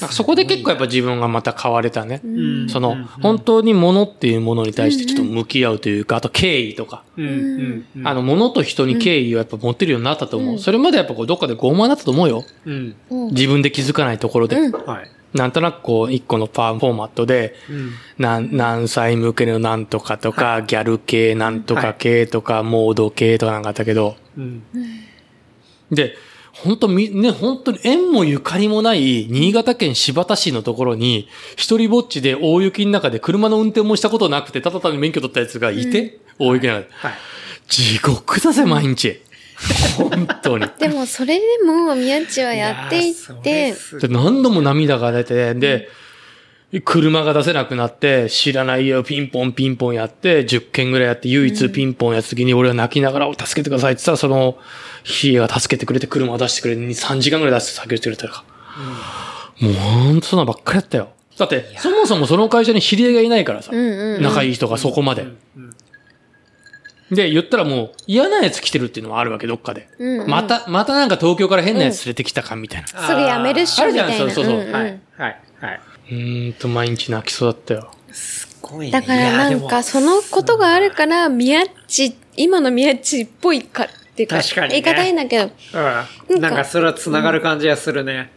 [0.00, 2.22] なんかそこで結構やっぱ自分がまた変われたね。
[2.68, 3.04] その、うん。
[3.04, 7.04] 本当に物っていうものに対してちょっと向き合うというか、あと敬意とか。
[8.04, 10.54] あの、物と人に敬意をやっぱ持ってるようになったと思う。
[10.54, 10.58] うん。
[10.58, 12.44] それまでやっぱこうどっかで傲慢だったと思うよ。
[13.32, 14.56] 自分で気づかないところで。
[15.34, 17.92] なんとなくこう、一個のパーフォーマットで、うん。
[18.18, 24.62] なん何歳向けのなんとかとか、ギャル系なんとか系とか、モード系とかなんかあったけど、うん。
[25.92, 26.16] で、
[26.62, 36.88] 本当み、ね、本当に縁もゆかりもない、新潟県新発田市のところに、一人ぼっちで大雪の中で車の運転もしたことなくて、ただ単に免許取ったやつがいて、大雪の中で。
[36.92, 37.12] はい。
[37.68, 39.20] 地獄だぜ、毎日。
[39.96, 40.66] 本当に。
[40.78, 45.88] でも、それでも、みやっちはやっていって、で何度も涙が出て、で、
[46.84, 54.56] 車が出せなくなって、知らないよ、ピンポンピンポンやって、10件ぐらいやって、唯一ピンポンやった時に俺は泣きながら、助けてくださいって言ったら、その、
[55.02, 58.44] ヒーが助けてくれて、車を出してくれて、3時間ぐらい出して作業してくれたか
[59.60, 59.66] ら。
[59.68, 61.08] もうほんとそんなばっかりやったよ。
[61.36, 64.22] だって、そもそもその会社に知り合いがいないからさ、うんうん。
[64.22, 65.26] 仲いい人がそこまで。
[67.10, 69.88] で、言ったらもう嫌なやつ来てるっていうのもあるわけ、どっかで。
[69.98, 72.86] うんうんまた、またなんか東京から変なやつ連れてきたかみたいな。
[72.86, 74.32] すぐやめるっしょ、あるじゃんみたいな。
[74.32, 75.00] そうそうそうんんはい。
[75.16, 75.40] はい。
[75.60, 75.80] はい。
[76.10, 77.90] うーんと、毎日泣きそうだったよ。
[78.12, 78.92] すごいね。
[78.92, 85.50] だからなんか、そのことがあるから、みやっち、今のみやっちっぽいか、っていうか、確かにね言い方いいんだけど、
[86.28, 86.40] うん。
[86.40, 88.30] なんかそれは繋がる感じがするね。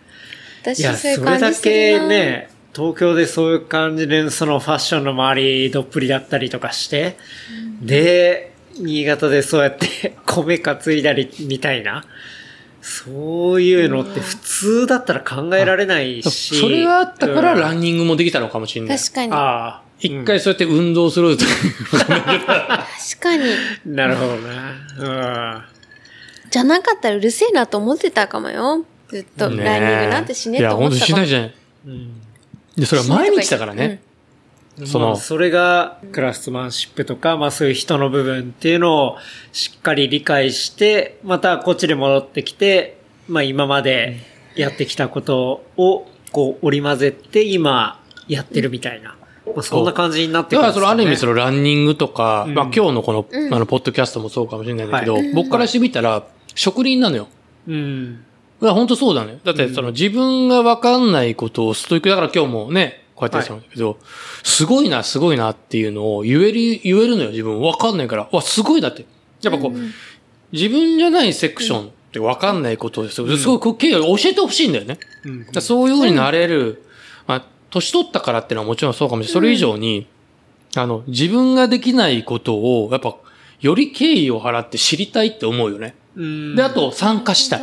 [0.77, 2.07] いや、私そういうそれだ感じするけな。
[2.07, 7.17] ね、東京でそういう感じで、そのファッションの周りどっぷりだったりとかして、
[7.81, 12.05] で、新潟でそうやって 米担いだりみたいな、
[12.85, 16.59] そういうのって普通だったら考えられないし。
[16.59, 18.97] それがあったからランンニングもできたのかもしれない。
[18.97, 19.31] 確かに。
[19.31, 19.81] ああ。
[19.99, 21.45] 一回そうやって運動すると。
[21.91, 22.07] 確
[23.21, 23.43] かに。
[23.85, 25.63] うんなるほどね。
[26.51, 28.83] じゃなかったらうるせえなと思ってたかもよ。
[29.07, 31.17] ずっと、ねランニングなんてしねえいや、本当と思ってたかも。
[31.17, 31.53] しないじゃない。
[31.85, 31.91] うん。
[31.91, 32.21] うん。
[32.75, 34.01] で、それは毎日だからね。
[34.75, 39.17] そのその、それがクラフトマンシップとか、まあそういう人の部分っていうのを
[39.51, 44.17] しっかり理解して、またこっちに戻ってきて、まあ今まで
[44.55, 49.15] やってきたことをこう織り交ぜて今やってるみたいな。
[49.45, 50.67] まあそんな感じになってくるね。
[50.67, 56.23] だからそのある意味そのランニングとか、うんまあ今日のこの、うんあの、ポッドキャストもそうかもしれないんだけど、は僕からしてみたら、
[56.55, 57.27] 職人なのよ。
[57.67, 58.25] うん。
[58.61, 59.39] いや、本当そうだね。
[59.43, 63.97] だって、その自分がわかんないことをストイックだから今日もね、こうやってやってたんだけど、
[64.43, 67.61] すごいな、すごいなっていうのを言える、言えるのよ、自分。
[67.61, 68.29] わかんないから。
[68.31, 69.05] わ、すごいだって。
[69.41, 69.77] やっぱこう、
[70.51, 74.99] 自分じゃないセクションってわかんないことをすごい、すごいこう経緯を教えてほしいんだよね。
[75.25, 76.83] うんそういう風になれる、
[77.27, 79.33] まあ、年取ったからっていうのはもちろんそうかもしれない。
[79.33, 80.07] それ以上に、
[80.75, 83.15] あの、自分ができないことを、やっぱ、
[83.61, 85.95] より敬意を払って知りたいって思うよね。
[86.15, 86.55] うん。
[86.55, 87.61] で、あと、参加したい。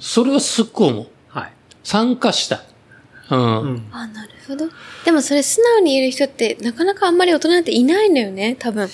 [0.00, 1.06] それはすっごい思う。
[1.28, 1.52] はい。
[1.82, 2.60] 参加したい。
[3.30, 3.60] うん。
[3.60, 3.88] うん。
[3.90, 4.68] 当あ、なるほど。
[5.04, 8.88] でもそれ素直に言える人ってなかなかあんまり大人っていないんだよね、多分。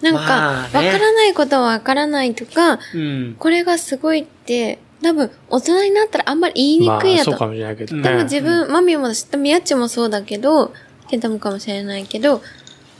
[0.00, 3.36] なんか、わ、からないことはわからないとか、うん。
[3.38, 7.30] これがすごいって、多分大人になったらあんまり言いにまあくいや、と。
[7.30, 8.02] そうかもしれないけどね。
[8.02, 10.72] 多分自分、マミも知った宮っちもそうだけど、
[11.08, 12.42] ケンタもかもしれないけど、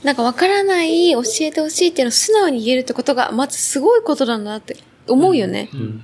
[0.03, 5.69] なんかわからない、教えてほしいっていうのを素直に言えるってことが、まずすごいことなんだって思うよね。
[5.73, 6.03] うん。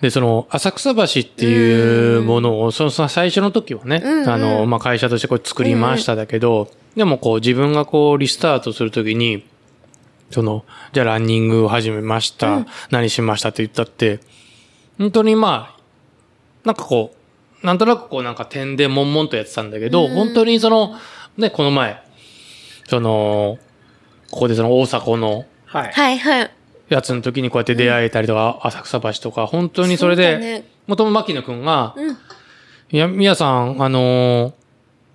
[0.00, 4.28] で、その、浅草橋っていうものを、そのその最初の時はね、うんうん。
[4.28, 9.44] あの、まあ、会社としてこれ作りましただけど、でもこう自分がこうリスタートするときに、
[10.30, 14.20] その、じゃあランニングを始めました、何しましたって言ったって、
[14.98, 15.80] 本当にまあ、
[16.64, 17.14] なんかこ
[17.62, 20.14] う、なんとなくこうなんか点で悶々とやってたんだけど、うん。
[20.14, 20.94] 本当にその、
[21.36, 22.02] ね、この前、
[22.88, 23.58] その、
[24.30, 25.92] ここでその大阪のはい。
[25.92, 26.50] はいはい。
[26.88, 32.16] やつの時にこうやって出会えたりとか、浅草橋とか、本当にそれで、もとも牧野くんが、うん。
[32.90, 34.52] いや、みやさん、あのー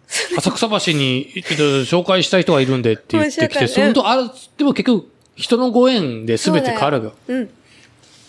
[0.40, 4.24] 浅草橋に、ちょっと紹介したい人がいるんでって言ってきて、そのと、あれ、
[4.58, 7.14] でも結局、人のご縁で全て変わるよ。
[7.28, 7.46] うん。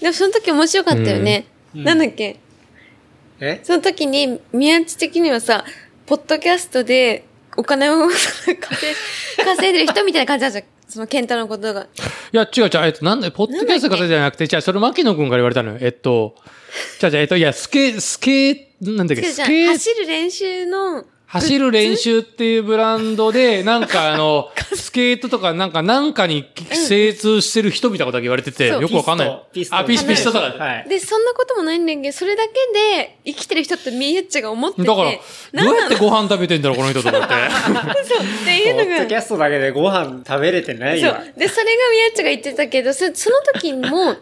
[0.01, 1.47] でもその時面白かったよね。
[1.75, 2.37] うんなんだっけ？
[3.41, 3.61] え？
[3.63, 5.65] その時に、宮地的にはさ、
[6.07, 7.25] ポッドキャストで
[7.57, 10.65] お金を 稼い稼いでる人みたいな感じなんじゃん。
[10.91, 11.83] その健太のことが。
[11.83, 11.87] い
[12.33, 15.79] や、違う違う、えっと、なんで、ポッドキャスト方じゃなくて、じゃあ、それ牧野くんから言われたのよ。
[15.81, 16.35] えっと、
[16.99, 29.41] じゃあ、じゃあ、えっと、いや、スケ、スケ、なんだっけ、スケ、走る練習の、走る練習っていうブランドで、なんかあの、 スケートとかなんか、なんかに精通してる人みたいなことだけ言われてて、よくわかんない。
[29.53, 30.59] ピストあ、ピスピストとかで。
[30.59, 30.89] はい。
[30.89, 32.53] で、そんなこともないんだけど、それだけ
[32.97, 34.89] で生きてる人って宮地が思ってて。
[34.89, 37.29] だから、どうやってこご飯食べてんだろう、この人と思って。
[38.05, 39.15] そうっていうのがポッドキ。
[39.15, 41.23] ャストだけでご飯食べれてないそうわ。。
[41.37, 44.17] で、それが宮地が言ってたけど、そその時も、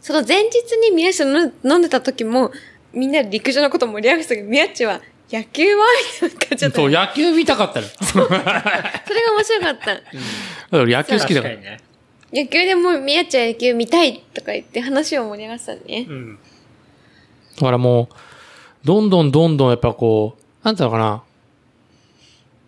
[0.00, 2.52] その前日に宮地と飲飲んでた時も、
[2.92, 5.00] みんなで陸上のこと盛り上げてたけど、宮地は、
[5.32, 5.86] 野球は
[6.22, 7.00] な感じだったそう、の。
[7.00, 7.86] 野球見たかったの。
[8.04, 9.94] それが面白かった。
[9.94, 10.04] だか
[10.70, 11.56] ら野球好きだから。
[11.56, 11.80] ね。
[12.34, 16.12] 野球でも宮地は野球見たいとか言って話を盛り上がってたねう。
[16.12, 16.38] ん。
[17.56, 18.14] だからもう、
[18.84, 21.22] どんどんどんどんやっぱこう、なんていうのかな。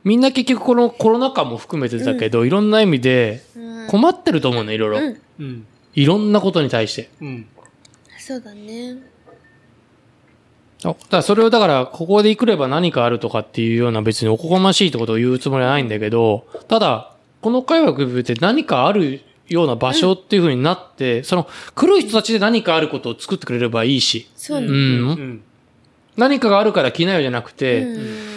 [0.02, 4.98] みんな結局このコロナ禍も含めてだけど、いろんな意味でうん困ってると思うの、いろいろ。
[4.98, 5.18] うん。
[5.38, 5.66] うん。
[5.94, 7.10] いろんなことに対して。
[7.20, 7.46] うん。
[8.18, 8.96] そうだね。
[10.90, 24.66] あだからそれをだから、ここで来れば何かあるとかっていうような別におこがましいってことを言うつもりはないんだけど、ただ、この会話を含めて何かあるような場所っていう風になって、その、来る人たちで何かあることを作ってくれればいいし、そうね。
[24.66, 25.42] うん、うん。
[26.16, 28.34] 何かがあるから来なよじゃなくて、うん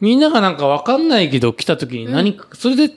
[0.00, 2.94] みんながなんかわかんないけど来た時に何か、それで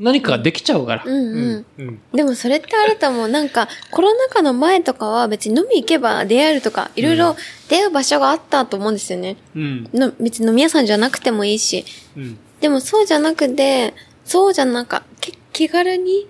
[0.00, 1.04] 何かができちゃうから。
[1.04, 1.66] うんうん。
[1.78, 2.00] うん。
[2.12, 3.28] でもそれってあると思う。
[3.28, 7.36] なんか、コロナ禍の前とかは別に飲み行けば出会えるとか、いろいろ
[7.68, 9.36] 出会う場所があったと思うんですよね。
[9.54, 9.90] うん。
[9.92, 11.84] の別に飲み屋さんじゃなくてもいいし。
[12.16, 12.38] うん。
[12.60, 16.28] でもそうじゃなくて、そうじゃなんか、け気軽に、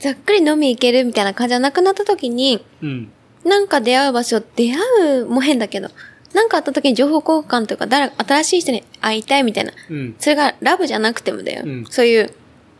[0.00, 3.12] ざっくり飲み行けるみたいな感じじゃなくなった時に、うん。
[3.44, 5.88] なんか出会う場所、出会うも変だけど、
[6.34, 9.72] なんかあった時に情報交換とか、誰、新しい人に会いたいみたいな。
[9.88, 10.16] うん。
[10.18, 11.62] それがラブじゃなくてもだよ。
[11.64, 12.30] うんそういう、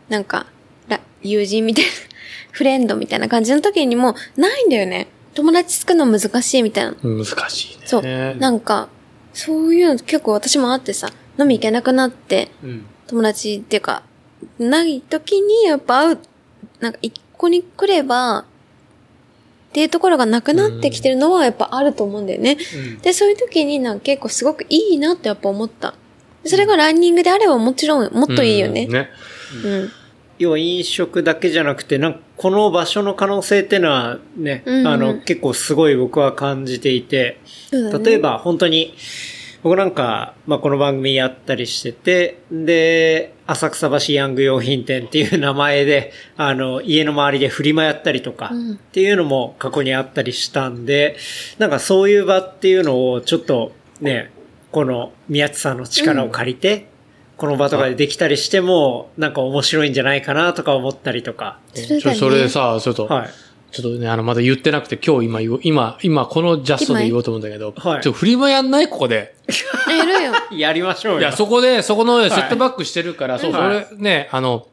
[0.09, 0.45] なんか、
[0.87, 1.91] ら友人みたいな
[2.51, 5.07] フレンドみたいな感じの時にもないんだよね。
[5.33, 6.95] 友達作るの難しいみたいな。
[7.03, 7.83] 難しいね。
[7.85, 8.03] そう。
[8.39, 8.87] なんか、
[9.33, 12.85] そういうの結構私もあってさ、飲み行けなくなって、うん。
[13.07, 14.03] 友達っていうか、
[14.57, 16.19] ない時にやっぱ会う、
[16.79, 18.43] なんか一個に来れば、っ
[19.73, 22.57] ていうところがなくなってきてるのはやっぱあると思うんだよね。
[22.75, 22.99] うん。
[22.99, 25.95] で、そういう時になんか結構すごくいいなってやっぱ思った。
[26.43, 28.93] でそれがランニングであればもちろんもっといいよねうん。
[28.93, 29.09] ね。
[29.63, 29.91] うん。
[30.37, 34.87] 要は飲食だけじゃなくて、なんかこの場所の可能性っていうのはね、うんうん。
[34.87, 37.39] あの、結構すごい僕は感じていて、
[37.71, 37.99] ね。
[37.99, 38.93] 例えば本当に、
[39.63, 48.73] 僕なんか、まあ、この番組やったりしてて、で、浅草橋ヤング用品店っていう名前で、あの、家の周りでフリマやったりとか、うん。
[48.73, 51.17] っていうのも過去にあったりしたんで、
[51.57, 54.31] なんかそういう場っていうのをちょっとね、
[54.71, 56.87] この宮地さんの力を借りて、
[57.37, 61.59] この場とかでできたりしても、なんか面白いんじゃないかなとか思ったりとか。
[61.73, 62.15] そそれだね。
[62.15, 63.29] それでさ、ちょっと、はい。
[63.71, 68.87] ちょっとね、あの、まだ言ってなくて、今日今言おう、今、今、このジャストで言おうと思うんだけど、はいちょっとフリマやんない？
[68.87, 69.35] ここで。
[69.89, 70.33] やるよ。
[70.57, 71.19] やりましょうよ。
[71.19, 74.67] いや、そこで、そこのいセットバックしてるから、そう、そはいれ、ね、あの、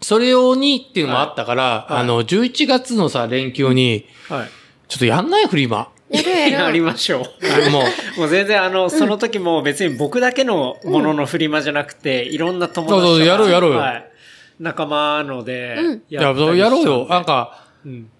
[0.00, 4.48] それ用にっていうのもあったから、はいはいあの、11月のさ、連休に、はい。
[4.86, 5.46] ちょっとやんない？
[5.46, 5.88] フリマ。
[6.10, 6.52] やるやる。
[6.52, 7.70] やりましょう。
[7.70, 7.80] も
[8.16, 14.10] う、もう全然あの、その時も別に僕だけのもののフリマじゃなくて、いろんな友達とかそうそうやろうやろうよはい。
[14.58, 17.06] 仲間ので、うんいや、やろうよ。
[17.08, 18.10] なん、か、うん。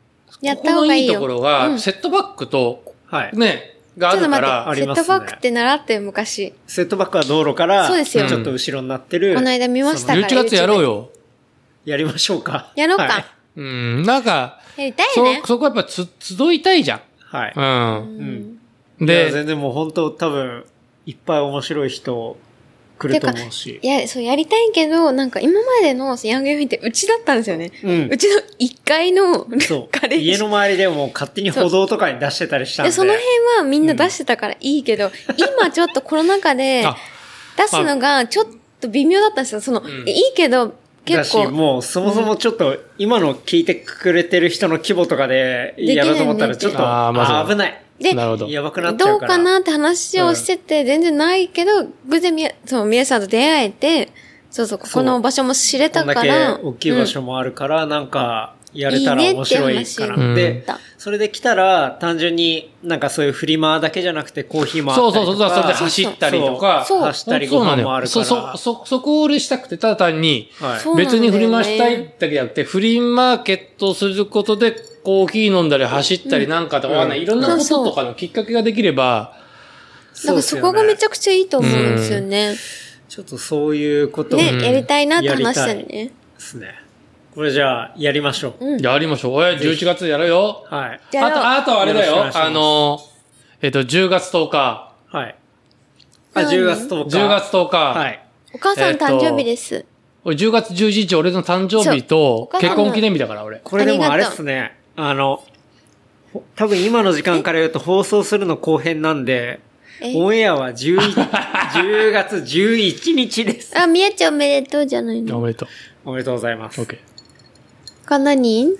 [0.41, 1.15] やっここのいいた方がいいよ。
[1.15, 3.37] ところが、うんセットバックと、はい。
[3.37, 6.55] ね、があるからセッありますねトバックって習ってよ昔。
[6.67, 9.35] セットバックは道路から、そうですよちょっと後ろになってる。
[9.35, 11.11] この間見ましたそから11月やろうよ。
[11.85, 12.73] やりましょうか。
[12.77, 13.05] やろうか。
[13.05, 13.25] はい。
[13.57, 15.43] うん、なんか、やりたいそね、。
[15.45, 17.53] そこやっぱつ、集いたいじゃはい。
[17.55, 17.61] ん。
[17.61, 18.59] うん。
[18.99, 19.07] うん。
[19.07, 20.65] で、で、全然もう本当多分、
[21.07, 22.37] いっぱい面白い人
[22.99, 23.79] 来ると思うし。
[23.83, 27.71] いや、そう、やりたいけど、なんか今までのヤングヨフィンってうちだったんですよね。
[27.83, 30.09] うんうちの1階のそうガ。
[30.09, 30.27] レージ。
[30.27, 32.91] 家の周りでもう勝手に歩道とかに出してたりしたんで。
[32.91, 36.97] で、その辺はみんな出してたからいいけど、今ちょっとコロナ禍で あ
[37.57, 38.47] 出すのがちょっ
[38.81, 39.61] と微妙だったんですよ。
[39.61, 40.75] その、んいいけど、
[41.15, 41.37] だし。
[41.47, 47.83] もうそもそもちょっと今の聞いてくれてる人の規模とかでやろうと思ったらちょっと危ない。
[48.01, 48.47] でなるほど。
[48.47, 49.33] やばくなっちゃどううから。
[49.35, 54.11] かなって話をしてて、全然ないけど、偶然みや、そう、皆さんと出会えて、
[54.51, 56.61] そうそう、ここの場所も知れたこんだけから。
[56.63, 59.73] 大きい場所もあるから、なんか、やれたら面白いかな。
[59.73, 65.27] いいねって話でうん、それで来たら、単純になんかそういうフリマだけじゃなくてコーヒーもあったりとか。
[65.27, 68.25] そうそうそう、それで走ったりとか、そう走ったりご飯もあるから。
[68.25, 70.51] そそ、そ、そ、そこを俺したくて、ただ単に、
[70.97, 79.37] 別にフリマしたいだけじゃなくて、フリーマーケットをすることで、コーヒー飲んだり走ったりなんかとかい、ろんなこととかのきっかけができれば、
[80.25, 82.57] なんかそこがめちゃくくちゃいいと思うんですよね。
[83.09, 85.85] ちょっとそういうことをね、うんやりたいなって話したね。
[85.85, 86.88] ですね。
[87.39, 88.67] これじゃあ、やりましょう。
[88.67, 88.81] うん。
[88.81, 89.45] やりましょう。
[89.45, 90.67] え、11月やるよ。
[90.69, 91.01] はい。
[91.19, 92.29] あと、あとあれだよ。
[92.35, 92.99] あの、
[93.63, 94.93] えっと、10月10日。
[95.07, 95.37] はい。
[96.35, 97.17] あ、何10月10日。
[97.17, 97.77] 10月10日。
[97.77, 98.27] はい。
[98.55, 99.85] お母さんえっと誕生日です。
[100.25, 103.61] 俺10月11日俺の誕生日と結婚記念日だから俺。
[103.63, 104.77] これでもあれっすね。
[104.97, 105.45] あの、
[106.33, 109.61] ほ多分今の時間から言うと放送するの後編なんで、
[110.01, 110.13] え？
[110.17, 113.79] オンエアは11 10 月11日です。
[113.79, 115.39] あ、みやちゃんおめでとうじゃないおの。
[115.39, 115.69] めでと
[116.05, 116.81] おめでとうございます。
[116.81, 116.85] う。
[116.85, 116.99] OK。
[118.09, 118.75] か何？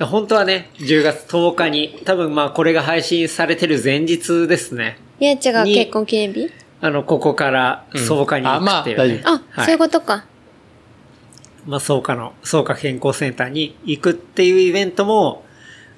[0.00, 4.98] 本当はね、10月10日に、多分まあこれが配信されてる前日ですね。
[5.20, 6.50] みやちゃんがに結婚記念日？
[6.80, 10.26] あの、ここから草加に行くっていう、ねうんあまあそういうことか。
[11.66, 15.44] まあ、草加の、草加健康センターに行くっていうイベントも、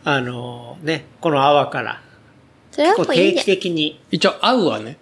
[0.04, 2.02] あのね、この阿波から、
[2.70, 3.44] それはこう定期。
[3.44, 4.98] 的に、一応、会うわね。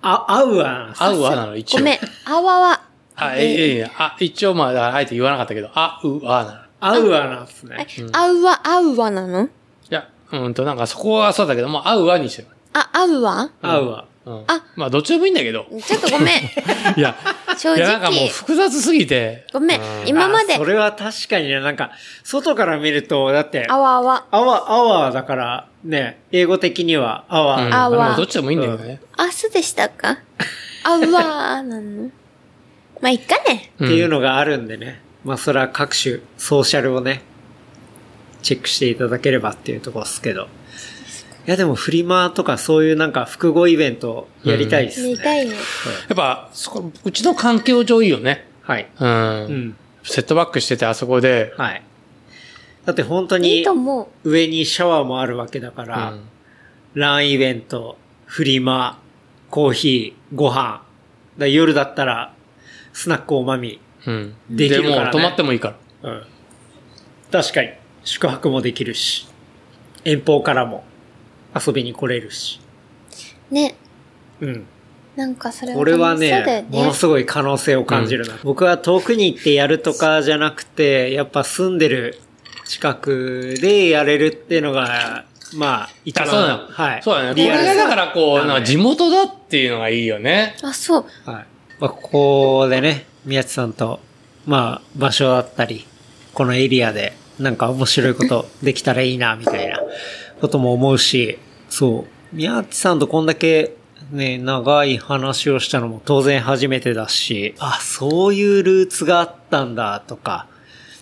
[0.00, 0.94] あ、会うわ。
[0.96, 1.78] 会うわなの、一応。
[1.80, 1.98] ごめん。
[2.24, 2.82] あわわ。
[3.16, 6.65] あ、ええええあ、一応まあ、あえて言わなかったけど、あ、う、あなの。
[6.80, 9.48] い会うわなんですえね。、あうわ、あうわなの？
[9.90, 12.48] や、うんと、なんかそこはそうだけど、もう会うわにしてる。
[12.72, 13.50] あ、あうわ？
[13.62, 14.04] 会うわ。
[14.26, 14.44] うん。
[14.48, 15.66] あまあ、どっちでもいいんだけど。
[15.84, 16.42] ちょっとごめん。
[16.98, 17.14] いや、
[17.56, 18.28] 正いや、なんかもう直。
[18.28, 19.46] 複雑すぎて。
[19.52, 19.82] ごめんう。
[20.04, 21.92] 今まであそ、れは確かにね、なんか、
[22.24, 24.24] 外から見ると、だって、あわあわ。
[24.32, 27.24] アワ、アワーだから、ね、英語的には。
[27.28, 29.00] あわまあどっちでもいいんだけどね。
[29.18, 30.18] 明日でしたか？
[30.84, 32.10] あうわーなの？
[33.00, 33.70] まあ、いっかね。
[33.76, 35.00] っていうのがあるんでね。
[35.26, 37.22] まあ、それは各種、ソーシャルをね、
[38.42, 40.44] チェックしていただければっていうところですけど。
[40.44, 40.46] い
[41.50, 45.10] や、でもフリマとかそういうなんか複合イベントやりたいですね。
[45.10, 45.54] 見たいね。
[45.54, 45.58] や
[46.12, 48.48] っぱ、そこ、うちの環境上いいよね。
[48.62, 48.88] はい。
[49.00, 49.08] うん。
[49.08, 49.76] うん。
[50.04, 51.52] セットバックしてて、あそこで。
[51.56, 51.82] はい。
[52.84, 53.66] だって本当に。
[54.22, 56.20] 上にシャワーもあるわけだから、うん
[56.94, 59.02] ランイベント、フリマ、
[59.50, 60.82] コーヒー、ご飯。
[61.36, 62.32] だ夜だったら、
[62.94, 63.80] スナックおまみ。
[64.06, 64.34] うん。
[64.50, 66.10] できるからねも、泊まってもいいから。
[66.10, 66.22] うん。
[67.30, 67.70] 確かに。
[68.04, 69.26] 宿泊もできるし、
[70.04, 70.84] 遠方からも
[71.54, 72.60] 遊びに来れるし。
[73.50, 73.74] ね。
[74.40, 74.66] うん。
[75.16, 78.38] なんかそれはこれはね、ものすごい可能性を感じるな。
[78.44, 82.20] 僕は遠くに行ってやるとかじゃなくて、やっぱ住んでる
[82.66, 86.60] 近くでやれるっていうのが、まあ、一番、あそうだよ。
[86.68, 87.02] はい。
[87.02, 87.28] そうだね。
[87.30, 90.56] こリアルれがだからこう、地元だっていうのがいいよね。
[90.62, 91.04] あ、そう。
[91.24, 91.46] はい。
[91.80, 92.10] まあ、こ
[92.60, 94.00] こでね、宮地さんと、
[94.46, 95.86] まあ、場所だったり、
[96.32, 99.80] このエリアで、なんか面白いことできたらいいな、みたいな
[100.40, 102.36] ことも思うし、そう。
[102.36, 103.74] 宮地さんとこんだけ、
[104.12, 110.46] ね、長い話をしたのも当然初めてだし、あ、そういうルーツがあったんだ、とか。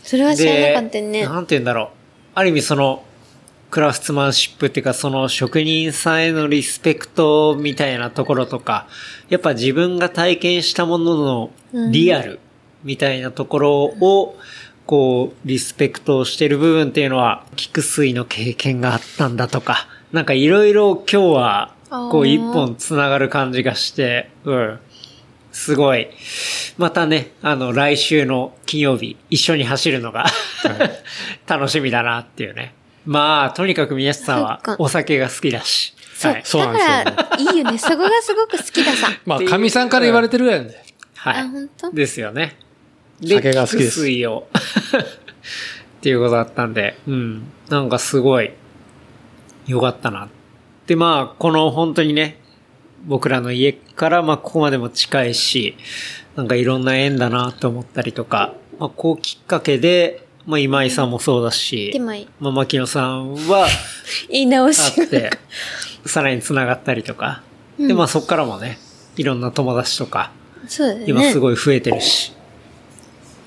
[0.02, 1.26] それは知らなかったよね。
[1.26, 1.88] なんて言うんだろう。
[2.34, 3.04] ある意味その、
[3.74, 8.86] クラフトマンシップっていうか、その職人さんへのリスペクトみたいなところとか、
[9.30, 11.50] やっぱ自分が体験したものの
[11.90, 12.38] リアル
[12.84, 14.38] みたいなところを、
[14.86, 21.74] こう、リスペクトしてる部分っていうのは、菊水の経験があったんだとか、なんかいろいろ今日は、
[22.12, 24.78] こう一本繋がる感じがして、うん。
[25.50, 26.10] すごい。
[26.78, 30.26] またね、あの、来週の金曜日、一緒に走るのが、
[31.48, 32.72] 楽しみだなっていうね。
[33.06, 35.94] まあ、とにかく宮下さんはお酒が好きだし。
[36.14, 36.32] そう。
[36.32, 36.42] はい。
[36.44, 37.78] そうなんですよねだから、いいよね。
[37.78, 39.08] そこがすごく好きださ。
[39.26, 40.84] まあ、神さんから言われてるぐらいなんで。
[41.16, 41.40] はい。
[41.40, 41.90] あ本当？
[41.90, 42.56] ですよね。
[43.22, 44.48] 酒が好きです菊水を。
[44.54, 47.46] っていうことだったんで、うん。
[47.68, 48.50] なんかすごい、
[49.66, 50.28] よかったな。
[50.86, 52.38] で、まあ、この本当にね、
[53.06, 55.76] 僕らの家から、まあ、ここまでも近いし、
[56.36, 62.28] なんかいろんな縁だなと思ったりとか、まあ、こうきっかけで、まあ、今井さんもそうだし、でもいい。
[62.38, 63.66] まあ、牧野さんは、
[64.30, 65.02] 言い直あし。
[65.02, 65.30] って、
[66.06, 67.42] さらに繋がったりとか。
[67.78, 68.78] で、まあそっからもね、
[69.16, 70.30] いろんな友達とか、
[70.78, 71.04] ね。
[71.06, 72.32] 今すごい増えてるし、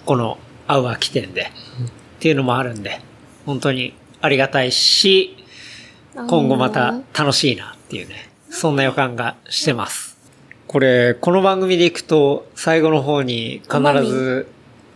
[0.06, 0.38] この、
[0.68, 3.00] アウア起点で、っていうのもあるんで、
[3.46, 5.38] 本当にありがたいし、
[6.16, 10.18] 今後また楽しいなっていうね、そんな予感がしてます。
[10.68, 14.48] これ、この番組でいくと、最後の方に必ず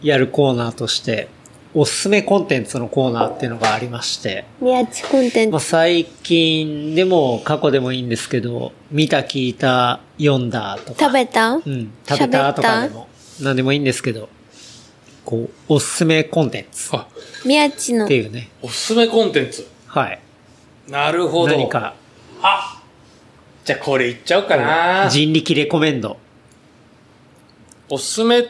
[0.02, 1.30] やるコーナーとして、
[1.74, 5.67] おすすめコンテンツのコーナーっていうのがありまして、宮地コンテンまあ、ツ。
[5.67, 11.05] 最近でも過去でもいいんですけど、見た、聞いた、読んだとか。
[11.05, 11.53] 食べた？
[11.53, 13.07] うん、食べたとかでも、
[13.39, 14.28] なんでもいいんですけど、
[15.24, 17.07] こう、おすすめコンテンツっあ、
[17.45, 18.17] 宮地のて。
[18.17, 18.49] いうね。
[18.61, 19.65] おすすめコンテンツ。
[19.88, 20.19] はい。
[20.89, 21.55] なるほど。
[21.55, 21.69] 何。
[21.69, 21.93] か、
[22.41, 22.82] あ
[23.63, 25.07] じゃあこれいっちゃおうかな。
[25.09, 26.17] 人力レコメンド。
[27.88, 28.45] おすすめ、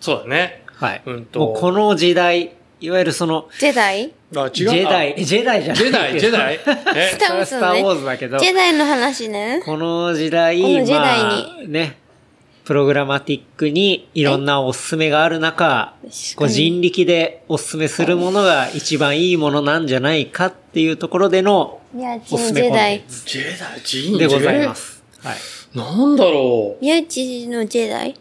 [0.00, 0.61] そうだね。
[0.82, 1.02] はい。
[1.06, 4.12] うんともうこの時代、いわゆるその、ジェダイ？
[4.34, 4.50] あ、違う。
[4.52, 6.54] ジェダイ、ジェダイじゃないジェダイ、ジェダイ。
[6.96, 7.10] え？
[7.12, 7.98] スターウォーズスターウォー。
[8.00, 9.62] ズだけど、ジェダイの話ね。
[9.64, 11.98] この時代、この時代まあ、ね、
[12.64, 15.94] プログラマティックにいろんなおすすめがある中、
[16.34, 23.08] こう人力でおすすめするものが一番いいものなんじゃないかっていうところでのおすのジェダイすめコンテン。
[23.08, 24.74] ツジェダイ、ジンでございま。
[24.74, 25.04] す。
[25.20, 25.36] はい。
[25.76, 26.82] なんだろう。
[26.84, 28.14] 宮地のジェダイ？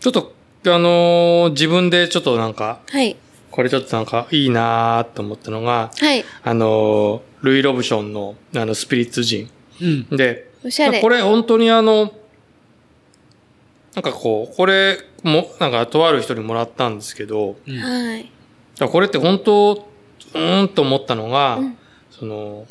[0.00, 0.35] ちょっと、
[0.72, 3.16] あのー自分でちょっとなんか、はい。
[3.50, 6.24] これちょっとなんかいいなーって思ったのが、はい。
[6.42, 9.48] あのールイ・ロブションの、あの、スピリッツ人。
[9.80, 10.16] うん。
[10.16, 12.12] で、おしゃれこれ本当にあの、
[13.94, 18.30] なんかこう、これも、なんかとある人にもらったんですけど、うんはい。
[18.78, 19.86] これって本当、
[20.34, 21.78] うーんと思ったのが、うん
[22.10, 22.66] その、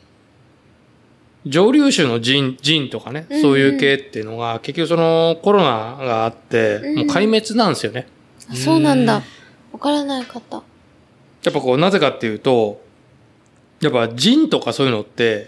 [1.45, 8.07] 上流種の人、人とかね、うんうんそういう系っていうのが、結局そのコロナがあって、うんもう壊滅なんですよね。
[8.49, 9.21] あそうなんだ。
[9.71, 10.63] わからない方。
[11.43, 12.81] やっぱこう、なぜかっていうと、
[13.81, 15.47] やっぱジンとかそういうのって、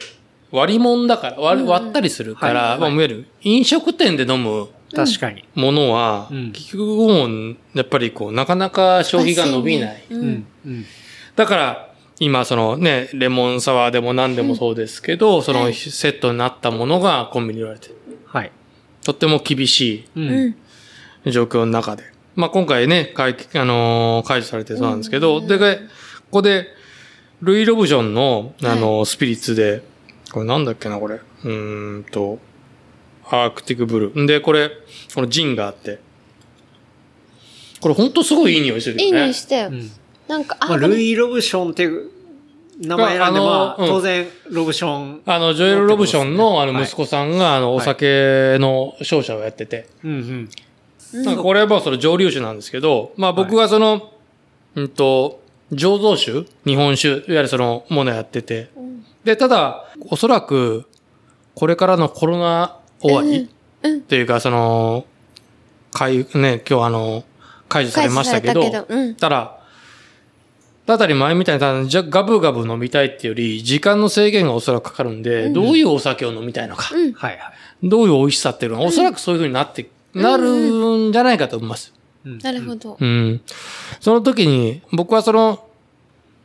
[0.51, 5.43] 割り物だから、割うんうん割ったりするから、はいはいまあ、いわゆる飲食店で飲む確かに。
[5.55, 10.03] ものは、うん結局もう、やっぱりこう、なかなか消費が伸びない。
[10.09, 10.15] う。
[10.15, 10.47] うんん。
[10.65, 10.85] うん。
[11.35, 11.86] だから、
[12.20, 17.95] 今そのね、レモンサワーでも何でもそうですけど、そのはいセットになったものがコンビニに売られてる。
[18.26, 18.51] はい。
[19.03, 20.20] とっても厳しう。
[20.20, 20.55] うんん。
[21.26, 22.03] い状況の中で。
[22.36, 25.82] まあ今回ね、解あのー解除されてそうなんですけど、で、こ
[26.32, 26.68] こで、
[27.41, 29.84] ルイ・ロブジョンの、あのースピリッツで、
[30.32, 31.15] これなんだっけな、これ。
[31.15, 32.39] うーんと、
[33.30, 34.22] アークティックブルー。
[34.24, 34.72] んで、これ、
[35.13, 35.99] このジンがあって。
[37.80, 39.03] これほんとすごいいい匂いするよね。
[39.05, 39.72] いい匂いしたよう。
[39.72, 39.91] ん。
[40.28, 42.11] なんか、まあ、ルイ・ロブションっていう
[42.80, 43.88] 名前なんで、まあ、うん。
[43.88, 45.21] 当然、ロブション。
[45.25, 49.88] あの、ジョエル・ロブションの、あの、はい息子さんが、あの、お酒の商社をやってて。
[50.03, 50.49] うん
[51.13, 51.23] うん。
[51.23, 54.11] なんかこれはまあ、それ蒸留酒なんですけど、まあ僕はその、
[54.75, 58.69] うんと、醸造酒日本酒いわゆるその、ものやってて。
[58.80, 59.03] ん。
[59.23, 60.86] で、ただ、おそらく、
[61.55, 63.49] これからのコロナ終わり、
[63.84, 65.05] うっていうか、その、
[65.91, 67.23] 解、ね、今日あの、
[67.69, 69.15] 解除されましたけど、たけどうん。
[69.15, 69.30] た
[70.88, 77.13] だ、たり前みたいな、じゃガブガブ飲みたいっていうより、時間の制限がおそらくかかるんで、どういうお酒を飲みたいのか、うん。
[77.13, 77.51] はいは
[77.83, 77.89] い。
[77.89, 81.93] どういう美味しさっていうのは、おそらくそういう風になって、なるんじゃないかと思います。
[82.23, 82.97] なるほど。
[82.99, 83.41] うん。
[83.99, 85.67] その時に、僕はその、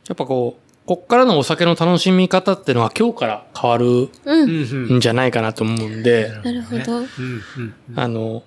[0.09, 4.09] やっぱこう、こっからのお酒の楽しみ方っていうのは今日から変わるう。
[4.25, 6.97] うんんんじゃないかなと思うんで、なるほど。
[6.97, 8.43] うんうんあの、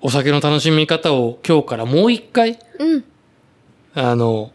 [0.00, 3.04] お酒の楽しみ方を今日からもう一回、うん。
[3.94, 4.52] あの、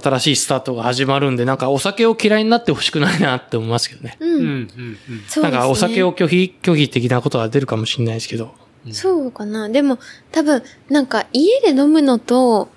[0.00, 4.16] 新しいスタートが始まるんで、なんかお酒を嫌いになってほしくないなって思いますけどね。
[4.20, 4.30] うん。
[4.30, 5.42] うんうんうんそうですね。
[5.42, 8.54] なんかお酒を拒否、拒否的なことが出るかもしれないですけど。
[8.92, 9.68] そうかな。
[9.68, 9.98] でも、
[10.32, 12.68] 多分、なんか家で飲むのと、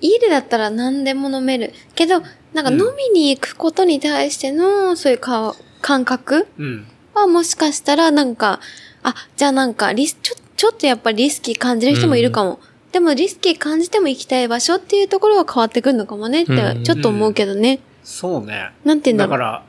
[0.00, 1.72] 家でだったら何でも飲める。
[1.94, 2.22] けど、
[2.54, 2.78] なんか飲
[3.12, 8.60] みに行くことに対しての、そういうか感覚うんはもしかしたらなんか、
[9.02, 12.60] あ、じゃあなんかリス、ちょ、ちょっとやっぱりリスキー感じる人もいるかも。
[12.92, 17.80] でもリスキー感じても行きたい場所っていうところは変わってくるのかもねってう、んちょっと思うけどね。
[18.02, 18.70] そうね。
[18.84, 19.32] なんて言うんだろう。
[19.32, 19.62] だから、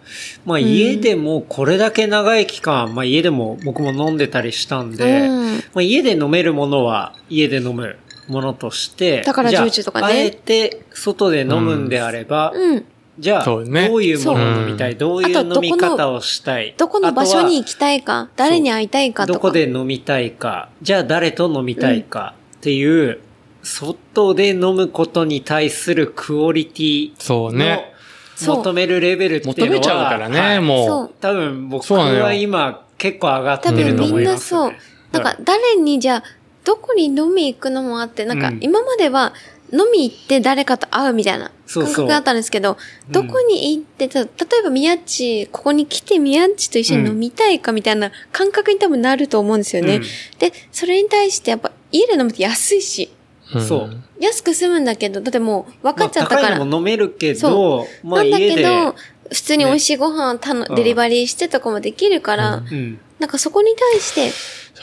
[0.45, 7.97] まあ家でもこれだけ長い期間、まあ家でも僕も飲んでたりしたんで、うんまあ家で飲めるものは家で飲む
[8.29, 12.85] ものとして、宝じゃあ焼酎とかねあえて外で飲むんであれば、うん。
[13.19, 13.63] じゃあ、どう
[14.01, 16.73] いうものを飲みたい、そどういう飲み方をしたい？
[16.77, 19.39] どこの場所に行きたいか、誰に会いたいかとか。
[19.39, 23.19] どこで飲みたいか、じゃあ誰と飲みたいかっていう、
[23.63, 27.93] 外で飲むことに対するクオリティそうね。
[28.41, 30.85] 求めるレベルっていうのは求めちゃうからね、はいも。
[30.85, 31.09] そうう。
[31.19, 34.59] 多分僕は今結構上がって多分るとみんな思います、ね。
[34.59, 34.73] そう。
[35.11, 36.23] なんか誰にじゃあ、
[36.63, 39.33] どこに飲み行くのもあって、なんかうん今までは
[39.71, 41.93] 飲み行って誰かと会うみたいなそうそう。
[41.93, 43.11] 感覚があったんですけど、うん。
[43.11, 49.97] どこに行ってた、例えば宮地、ここに来て宮地と一緒に飲みたいかみたいな感覚に多分なると思うんですよね。
[49.97, 50.03] うん。
[50.39, 53.11] で、それに対してやっぱ家で飲むって安いし、
[53.55, 53.61] ん。
[53.61, 54.03] そう。
[54.19, 56.41] 安く済むんだけど、だってもう分かっちゃったから。
[56.41, 58.95] まあ高いのも飲めるけどそ、まあなんだ家で、けど、
[59.31, 60.75] 普通に美味しいご飯をたの、うん。
[60.75, 62.99] デリバリーしてとかもできるから、うん。
[63.19, 64.31] なんかそこに対して、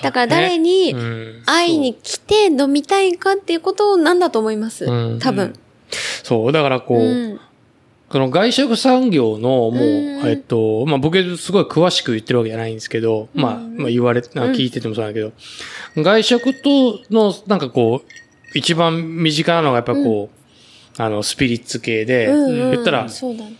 [0.02, 1.42] だから誰にうん。
[1.46, 4.84] 会いに来て飲みたいかっていうことなんだと思います。
[4.84, 5.18] うん。
[5.18, 5.54] 多分。
[6.22, 7.40] そう、だからこう、うん。
[8.08, 9.78] この外食産業のもう、う
[10.24, 15.32] んえっと、まあ僕すごい詳しく言ってるわけじゃないんですけど、まあ、まあ言われ、あ聞いててもそうだけど、
[15.96, 22.70] 外食との、なんかこう、一番身近なのがやっぱこう、あの、スピリッツ系で、うんうん。
[22.72, 23.50] 言ったら、そうだか。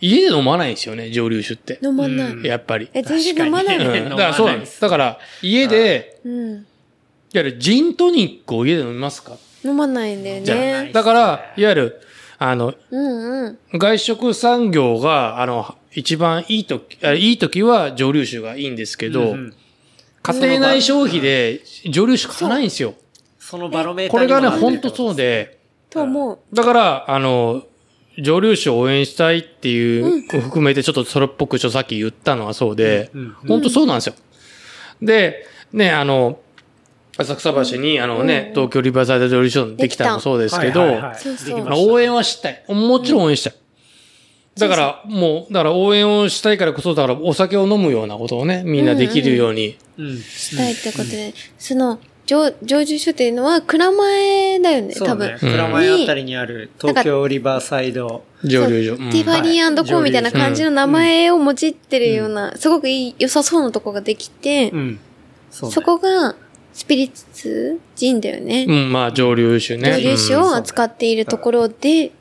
[0.00, 1.78] 家で飲まないんですよね、蒸留酒って。
[1.82, 2.32] 飲まない。
[2.32, 2.88] うんやっぱり。
[2.92, 4.80] え、全然飲まないうんだからそうなんです。
[4.80, 6.52] だから、家で、うん。
[6.52, 6.62] いわ
[7.32, 9.36] ゆるジントニックを家で飲みますか？
[9.64, 10.90] 飲まないんだよじゃあね。
[10.92, 12.00] だから、いわゆる、
[12.38, 13.78] あの、うんうん。
[13.78, 19.54] 外食産業が、あの、一番いいとき、あいいときは蒸留酒がいいんですけど、うん
[20.22, 22.94] 家庭内消費で蒸留酒買わないんですよ。
[23.38, 26.38] そのバロメーターこれがね、ほんとそうで、と思う。
[26.52, 27.62] だから、あの、
[28.18, 34.14] 蒸留酒を応援したいっていう、含めてちょっとそれっぽくちょっとさっき言ったのはそうで、うんうん本当そうなんですよ。
[35.02, 36.40] で、ね、あの、
[37.18, 40.82] 浅草橋に、あのね、東京リバーサイド蒸留所できたのもそうですけど、
[41.70, 42.64] 応援はしたい。
[42.68, 43.54] もちろん応援したい。
[44.58, 49.76] だから、もう、だから応援をしたいからこそ、だからお酒を飲むようなことをね、みんなできるように。
[49.98, 50.18] うん。
[50.18, 55.56] したいってことで、その、上、上住所っていうのは、蔵前だよね、多分そうね。。
[55.56, 58.24] 蔵前あたりにある東京リバーサイド。
[58.44, 58.96] 蒸留所。
[58.96, 64.98] ティファニーコーみたいな感じの名前を用いてるような、すごくいい、良さそうなとこができて、うん。
[65.50, 66.36] そうねそこが、
[66.72, 68.66] スピリッツジンだよね。
[68.68, 69.94] うん、まあ、蒸留酒ね。
[69.94, 72.12] 蒸留酒を扱っているところで、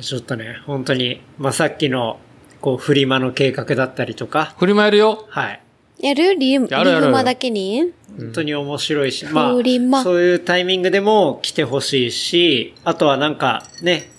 [0.00, 2.18] ちょっとね、本当に、まあ、さっきの、
[2.60, 5.26] こう、フリマの計画だったりとか、振り回るよ。
[5.28, 5.60] はい。
[6.02, 6.36] やる？
[6.36, 7.92] リウリやるやるウマだけに？
[8.18, 14.10] 本当に面白いし、まあ、そういうタイミングでも来てほしいし、あとはなんかね、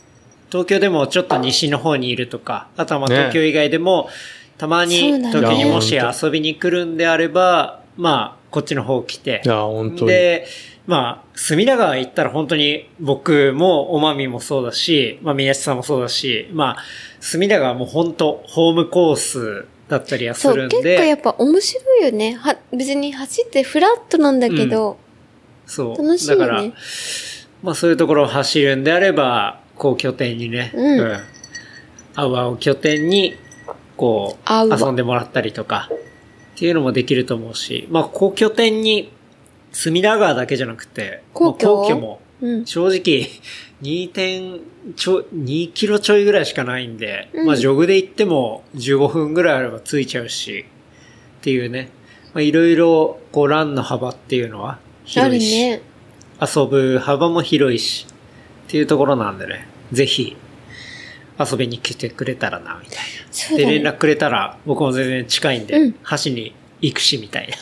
[0.49, 3.15] 東京でもちょっと西の方にいるとか、あとはまあね。
[3.15, 4.09] 東京以外でも、
[4.57, 9.41] たまに東京にもし遊びに来るんであれば、まあ、こっちの方来て。
[9.45, 10.11] い、や、本当に。
[10.11, 10.47] で、
[10.87, 16.83] まあ、隅田川行ったら本当に僕もおまみもそうだし、まあ宮下さんもそうだし、まあ、
[17.19, 22.33] 隅田川も本当ホームコースだったりはすそう、るん結構やで、っぱ面白いよね。
[22.35, 24.97] は、別に走ってフラットなんだけど、
[25.65, 25.97] そう。
[25.97, 26.39] 楽しいよね。
[26.39, 26.63] だから、
[27.61, 31.19] まあそういうところを走るんであれば、こう拠点にね、うん。
[32.15, 33.35] アウアを拠点に、
[33.97, 35.89] こう、遊んでもらったりとか、
[36.55, 39.11] っていうのもできると思うし、まあ、こう拠点に、
[39.73, 42.65] 隅田川だけじゃなくて、皇居まあ皇居も、うん。
[42.65, 43.29] 正直、
[43.81, 44.59] 2点
[44.95, 50.65] ちょ、2キロちょいぐらいしかないんで、うんまあ、ジョグで行っても15分ぐらいあれば着いちゃうし、
[51.39, 51.89] っていうね、
[52.33, 55.81] まあ、いろいろ、こう、ランの幅っていうのはあ広いし、るね。
[56.41, 58.11] 遊ぶ幅も広いし、っ
[58.71, 60.37] っていうところなんでね、ぜひ
[61.37, 62.97] 遊びに来てくれたらな、みたい
[63.51, 63.57] な。
[63.57, 63.79] ね。
[63.79, 67.57] 連絡くれたら僕も全然近いんで、うん橋に行くし、みたいな。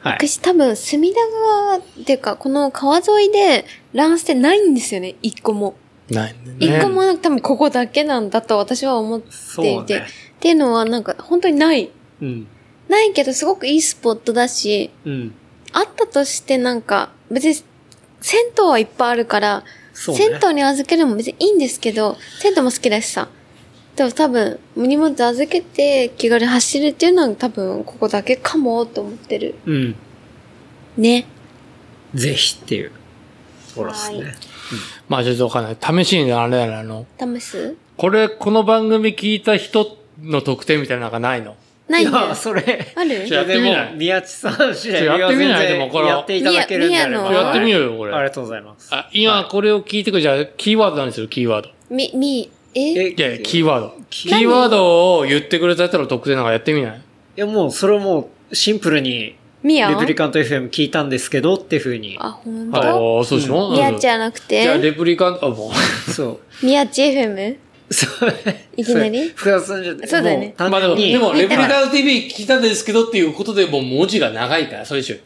[0.00, 0.12] はい。
[0.14, 5.74] 私多分、隅田川っていうか、この川沿いで、ランステないんですよね、一個も。
[6.10, 6.56] ないんだね。
[6.60, 10.00] 一個もなく多分ここだけなんだと私は思っていて。
[10.00, 10.06] ね
[10.38, 11.90] っていうのはなんか本当にない。
[12.22, 12.46] うん。
[12.88, 15.34] ないけどすごくいいスポットだし、うん。
[15.72, 17.54] あったとしてなんか、別に、
[18.20, 20.26] 銭湯はいっぱいあるから、そうね。
[20.26, 23.28] 銭湯に預けるのも別にいいんですけど、銭湯も好きだしさ。
[23.98, 29.56] でも多分、荷物預けて気軽に走るっていうのは多分ここだけかもと思ってる。
[29.66, 29.96] うん。
[30.96, 31.26] ね。
[32.14, 32.92] ぜひっていう
[33.70, 34.34] ところですはね。
[35.08, 36.04] まあちょっとわかんない。
[36.04, 37.76] 試しにあれだな、あの、試す？
[37.96, 41.56] これ、この番組聞いた人の特典みたいなのがないの？
[41.88, 42.36] ないんだよや、。
[42.36, 43.26] それ、ある？
[43.26, 45.66] じゃあやってみないでも宮地さん次第ちょやってみない？
[45.66, 47.30] でもこれやっていただけるんであれば。
[47.30, 48.14] みややってみようよ、これ。
[48.14, 48.94] ありがとうございます。
[48.94, 50.20] あ、今これを聞いてくる。
[50.20, 51.70] じゃあ、キーワード何するキーワード。
[51.90, 52.80] み、み、え？
[52.80, 53.08] え？
[53.10, 53.94] いやいや、キーワード。
[54.10, 56.98] キ何ーワードを言ってくれた人の特典なんかやってみない？
[56.98, 57.00] い
[57.36, 62.16] や、もう、それをもう、シンプルに、みやレプリカント FM 聞いたんですけどっていうふうに。
[62.20, 63.70] あ、ほんああとー、そうでしょ？
[63.72, 65.72] みやちじゃなくじゃあ、て、レプリカント、あ、も
[66.14, 66.66] そう。
[66.66, 67.56] みやち FM?
[67.90, 68.34] そう。
[68.76, 69.28] いきなり？
[69.30, 70.54] 福田さんじゃそうだよね。
[70.58, 75.16] まあでも、単純にでも、レプリカント TV 聞いたんですけどっていうことでもう文字が長いから、それでしょ。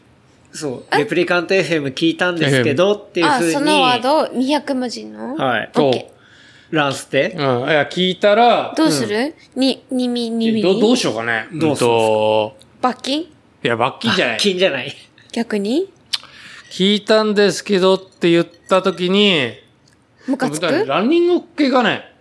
[0.55, 0.97] そう。
[0.97, 3.53] レプリカント FM 聞いたんですけどっていうあ、ふうに。
[3.53, 5.35] そのワード？200文字の？
[5.35, 5.71] はい。
[5.75, 6.11] オッケ
[6.71, 7.35] ランステ？
[7.37, 7.41] うん。
[7.41, 9.35] いや、聞いたら、どうする？
[9.55, 10.61] に、にみ、にみ？
[10.61, 11.47] どどうしようかね。
[11.53, 11.89] どうする？
[11.89, 13.21] と、罰金？
[13.21, 13.27] い
[13.61, 14.37] や、罰金じゃない。
[14.39, 14.95] 金じゃない。
[15.31, 15.91] 逆に？
[16.71, 19.53] 聞いたんですけどって言ったときに、
[20.27, 20.85] ムカつく？
[20.85, 22.11] ランニング系がね、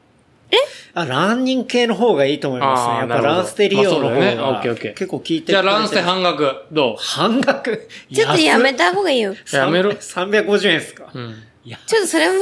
[0.93, 2.95] あ、ランニング系の方がいいと思いますね。
[2.99, 4.43] やっぱランステ利用の方まあそうだよね。
[4.43, 4.95] オッがケーオッケー。
[4.95, 7.89] 結構聞いてじゃあランステ半額、ど半額？
[8.13, 9.35] ちょっとやめた方がいいよ。
[9.53, 9.93] やめろ。
[9.93, 11.11] 350円ですか？
[11.15, 11.35] ううん。
[11.65, 12.35] いや、ちょっとそれは、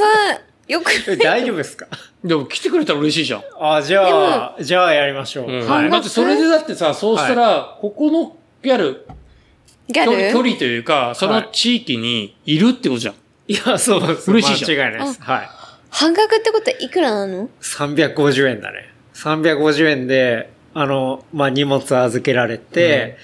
[0.71, 1.87] よくえ大丈夫ですか？
[2.23, 3.43] でも来てくれたら嬉しいじゃん。
[3.59, 5.51] あ、じゃあ、じゃあやりましょう。
[5.51, 5.67] うん。
[5.67, 5.89] はい。
[5.89, 9.05] だってそれでだってさ、そうしたら、ここのギャル、
[9.89, 10.11] ギャル？
[10.11, 13.15] 距離距離というか、その地域にいるってことじゃん。
[13.47, 14.31] いや、そうです。
[14.31, 15.21] 嬉しいじゃん間違いないです。
[15.21, 15.49] はい。
[15.89, 18.93] 半額ってことはいくらなの？350円だね。
[19.15, 23.17] 350円で、あの、まあ、荷物預けられて、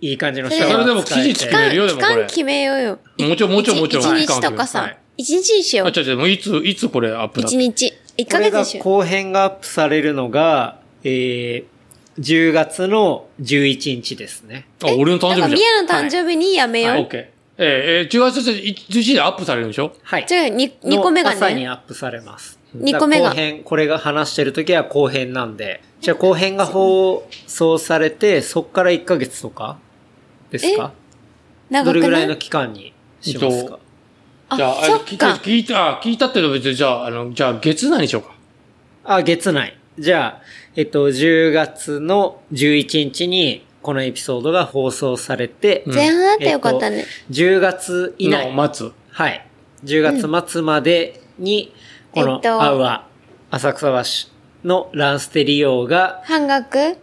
[0.00, 2.98] いい感じのシャワーそれでも期日決めるよでもこれ期間決めようよ。
[3.28, 4.98] もちろんもちろんもちろん一日とかはさい。
[5.16, 5.92] 一日にしよあ、う。
[5.94, 7.92] 違う違う、もういつ、いつこれアップだ一日。
[8.16, 8.84] 一ヶ月にしよう。
[8.84, 11.64] 後編がアップされるのが、えー、
[12.18, 14.66] 10月の11日ですね。
[14.82, 16.96] あ、俺の誕生日じミヤの誕生日にやめゃん。
[16.96, 17.26] オよッケー。
[17.58, 19.92] えー、えー、10月11日でアップされるんでしょ？
[20.02, 20.26] はい。
[20.30, 20.32] う。
[20.34, 21.68] 違う、に二個目がの朝にね。
[21.68, 22.58] アップされます。
[22.74, 29.78] 二個目が後編、これが話してる時は後編なんで、じゃあ後編が放送されて、そっから1ヶ月とか
[30.50, 30.92] ですか？
[31.70, 32.92] どれぐらいの期間に
[33.22, 33.74] しますか？
[33.74, 33.78] あ
[34.54, 35.40] じゃあ、あ聞いた、か。
[35.42, 38.34] 聞いた、あ聞いたってのは別に、じゃあ、あの、じゃあ、月何にしようか？
[39.04, 39.76] あ、月内。
[39.98, 40.42] じゃあ、
[40.76, 47.06] えっと、10月の11日に、このエピソードが放送されて、うん前半だってよかったね。
[47.30, 48.46] 10月以内。
[48.46, 48.92] の待つ。
[49.10, 49.46] はい。
[49.84, 51.72] 10月末までに、
[52.12, 53.06] このえっとアウア、
[53.50, 56.96] 浅草橋のランステ利用が、半額？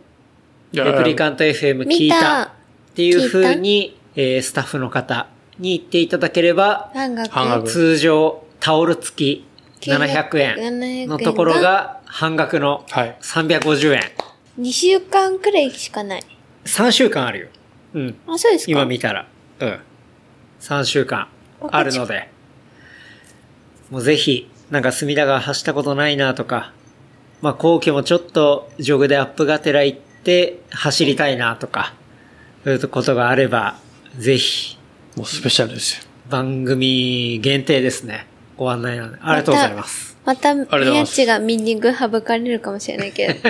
[0.73, 2.49] レプリカント FM 聞いたっ
[2.95, 5.27] ていう風に、えースタッフの方
[5.59, 7.69] に言っていただければ、半額。
[7.69, 9.45] 通常タオル付き
[9.81, 13.17] 700円のところが半額のはい。
[13.21, 14.01] 350円。
[14.59, 16.23] 2週間くらいしかない。
[16.65, 17.47] 3週間あるよ。
[17.93, 18.15] うん。
[18.27, 19.27] あ、そうですか今見たら。
[19.59, 19.79] うん。
[20.61, 21.27] 3週間
[21.69, 22.29] あるので。
[23.89, 26.71] もうぜひ、なんか隅田川走ったことないなとか、
[27.41, 31.93] まあ後期もちょっとジョグでアップがてら行って走りたいなとか、
[32.63, 33.75] そういうことがあれば、
[34.17, 34.77] ぜひ、
[35.15, 36.03] もうスペシャルですよ。
[36.29, 38.25] 番組限定ですね。
[38.57, 39.19] ご案内なんで。
[39.21, 40.17] ありがとうございます。
[40.25, 43.49] また、とうございます宮地がミーニング省かれるかもしれないけど。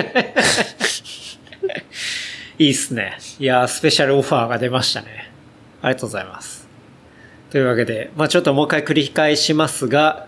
[2.58, 3.18] いいっすね。
[3.38, 5.30] いやー、スペシャルオファーが出ましたね。
[5.80, 6.68] ありがとうございます。
[7.50, 10.26] というわけで、まあちょっともう一回繰り返しますが、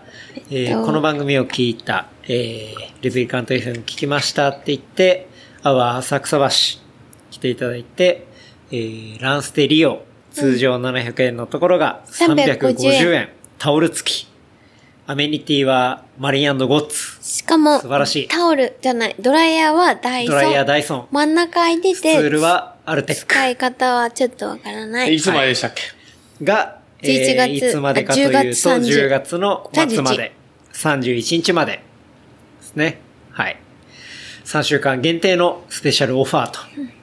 [0.49, 5.27] えーえっとこの番組を聞いた、えー、レプリカント FM 聞きましたって言って、
[5.63, 6.47] アワー浅草橋
[7.31, 8.27] 来ていただいて、
[8.71, 10.01] えー、ランステ利用、
[10.37, 14.27] 通常700円のところが350 350円、タオル付き。
[15.09, 20.35] アメニティはマリンゴッツ、しかも、素晴らしいタオルじゃない、ドライヤーはダイソン。
[20.35, 23.21] ドライヤーダイソン、真ん中空いてツールて、はアルテック。
[23.21, 25.15] 使い方はちょっとわからない。
[25.15, 25.73] いつまででしたっ
[26.39, 26.45] け？
[26.45, 30.33] が、11月いつまでかというと、あ10月30 10月の末まで、
[30.73, 31.81] 31日までで
[32.61, 32.99] すね。
[33.31, 33.57] はい。
[34.43, 36.59] 3週間限定のスペシャルオファーと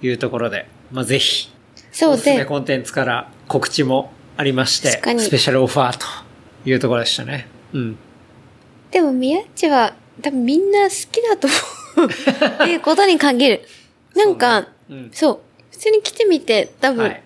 [0.07, 1.51] いうところで、まあ、ぜひ、
[1.95, 6.07] そうおすすめで、コンテンツから告知もありましてスペシャルオファーと
[6.68, 7.47] いうところでしたね。
[7.72, 7.97] うん。
[8.90, 11.47] でも、宮地は多分みんな好きだと
[11.97, 12.11] 思う。
[12.64, 13.62] っていうことに限る。
[14.16, 15.11] なんか、うん。
[15.12, 15.40] そう。
[15.70, 17.22] 普通に来てみて、多分、はい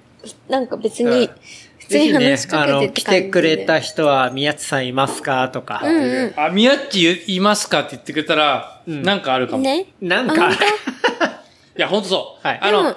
[0.48, 1.30] なんか別うんに、
[1.78, 3.94] 普通にぜひね話し、かあの、来てくれた人。
[3.94, 5.80] 人は、宮地さんいますかとか。
[5.82, 6.32] うんうん。
[6.36, 9.62] あ、宮っちいますかって言ってくれたら、うんなんかあるかも。
[9.62, 9.86] いね。
[10.02, 10.58] なんかあ本、
[11.76, 12.46] や、ほんとそう。
[12.46, 12.94] はいあの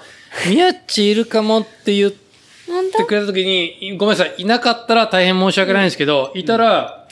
[0.47, 7.07] 宮っちいるかもって言ってくれた時に、ごめんなさい、いなかったら大変申し訳ないんですけど、いたら、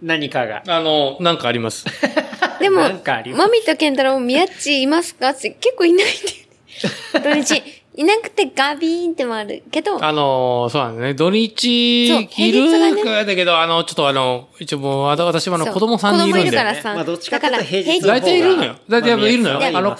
[0.00, 0.62] 何かが。
[0.66, 1.84] あの、なんかあります。
[2.58, 5.30] でも、マミとケンタロウも宮地いますか？
[5.30, 7.44] って結構いないんだよね。
[7.44, 7.62] 土日。
[7.94, 11.14] いなくてガビーンってもあるけど、あの、そうなんだね。
[11.14, 16.50] 土日、いるかだけど、あの、ちょっとあの、一応もう、わた私はあの、子供さん人いるんで。
[16.52, 18.14] 子供いるからさまあ、どっちかというとだから平日の方が。
[18.14, 19.98] 大体いるのよ大体やっぱいるのよまああの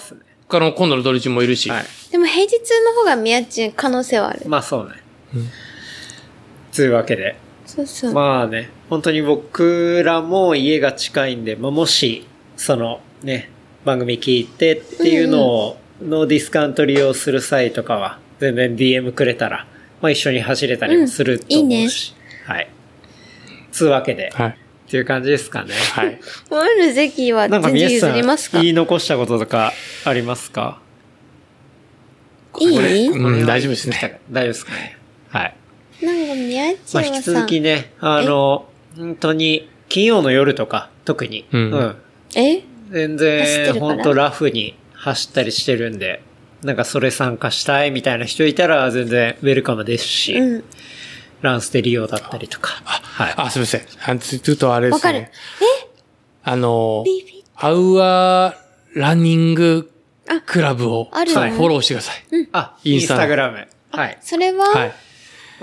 [0.49, 1.69] いますねあの、今度の土日もいるし。
[1.69, 1.85] はい。
[2.11, 2.51] でも平日
[2.85, 4.41] の方が宮地可能性はある。
[4.47, 5.03] まあそうね。
[6.71, 7.35] つうわけで。
[7.65, 8.13] そうそう。
[8.13, 12.27] まあね、本当に僕らも家が近いんで、まあもし、
[12.57, 13.49] そのね、
[13.85, 19.67] 番組聞いてっていうのを、のディスカウント利用する際とかは、全然 DM くれたら、
[20.01, 22.13] まあ一緒に走れたりもすると思うし。
[22.45, 22.69] はい。
[23.71, 24.57] つうわけで、はい。
[24.93, 25.73] っていう感じですかね。
[25.73, 26.19] はい。
[26.51, 28.59] ある席はなんか全然譲りますか？
[28.59, 29.73] ん、言い残したこととか
[30.05, 30.79] ありますか？
[32.59, 33.07] いい？
[33.07, 34.21] うん大丈夫ですね。
[34.29, 34.97] 大丈夫ですかね？
[35.29, 35.55] はい。
[36.05, 41.95] なんか宮地まあ、はさ、引き続きね、あの、本当に、金曜の夜とか、特に、うん
[42.35, 42.61] え？
[42.91, 46.21] 全走って然、本当ラフに走ったりしてるんで、
[46.61, 50.63] なんかそれ参加したいみたいな人いたら、全然ウェルカムですし、うん。
[51.41, 52.83] ランステ利用だったりとか。
[53.13, 53.33] はい。
[53.37, 53.81] あ、すみません。
[53.81, 55.29] あちょっとあれでわかる。
[55.57, 55.91] すね。
[56.43, 57.05] あの、
[57.55, 59.91] アウアーランニング
[60.27, 62.23] あクラブをフォローしてください。
[62.53, 63.67] あ、インスインスタタグラム。
[63.91, 64.17] はい。
[64.21, 64.93] それは、はい。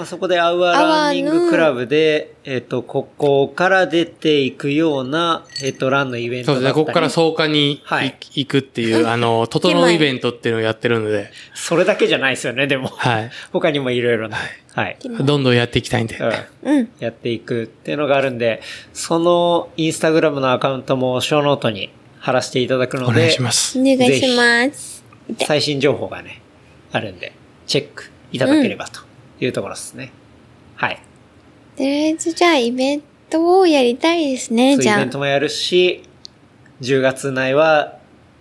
[0.01, 6.73] まあ、そこでアウアーランニングクラブで、えっ、と、ここから出ていくような、えっ、と、ランのイベントそうですね。
[6.73, 12.89] ここから草加に行くっていう、 あの、整うイベントっていうのをやってるので、それだけじゃないですよね、でも。
[12.89, 13.31] はい。
[13.53, 14.39] 他にもいろいろな。
[14.73, 14.97] はい。
[15.03, 16.17] どんどんやっていきたいんで。
[16.65, 16.79] うん。
[16.79, 16.89] うん。
[16.99, 18.63] やっていくっていうのがあるんで、
[18.95, 21.91] そのインスタグラムのアカウントもショーノートに
[22.21, 23.79] 貼らせていただくので、お願いします。
[23.79, 25.05] お願いします。
[25.29, 26.41] で最新情報がね、
[26.91, 27.35] あるんで、
[27.67, 29.10] チェックいただければと
[29.45, 30.13] いうところですね。
[30.77, 31.01] はい。
[31.77, 34.97] とりあえずじゃあイベントをやりたいですね、じゃあ。
[34.97, 35.11] イベン。
[35.11, 36.03] トもやるし、
[36.81, 37.99] 10月内は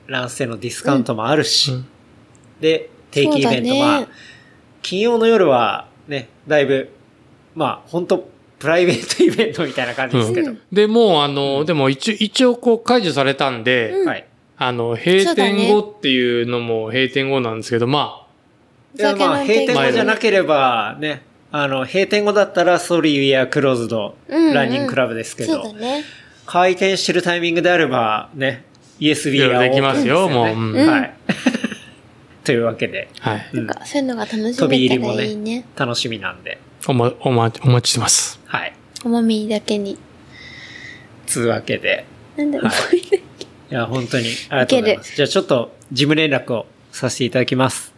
[0.08, 1.88] ランステのディスカウントもあるし、うん。
[2.60, 4.08] で、定期イベント、ねまあ、
[4.82, 6.90] 金曜の夜はね、だいぶ、
[7.56, 8.30] まあ、本当
[8.60, 14.28] プライベートイベントみたいな感じですけど、で、もうあの、でも一応、一応こう解除されたんで、はい。
[14.58, 18.28] あの、閉店後っていうのも閉店後なんですけど、ま
[18.98, 21.22] いやまあ、閉店後じゃなくければ、ね、
[21.52, 26.04] あの、閉店後だったら、ソリーやクローズド、ランニングクラブですけど、そうだね。
[26.46, 28.66] 開店してるタイミングであれば、ね、
[29.00, 31.14] イエスビーいろいろできますよもうはい。
[32.44, 33.50] というわけで、あ、はい。
[33.54, 35.66] うんなんかそういうのが楽し飛び入りもねらいいね。
[35.76, 38.40] 楽しみなんで、おま、おま、お待ちしてます。
[38.46, 38.74] はい。
[39.06, 39.98] おまみだけに。
[41.28, 43.22] つうわけで、なんだろう、はいい
[43.70, 45.16] や、本当にありがとうございます。
[45.16, 47.94] じゃあちょっと事務連絡をさせていただきます。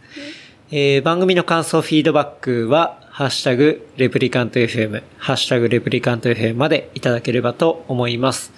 [0.74, 8.54] えー番組の感想、フィードバックは、ハッシュタグ、レプリカント FM、ハッシュタグ、レプリカント FM までいただければと思います。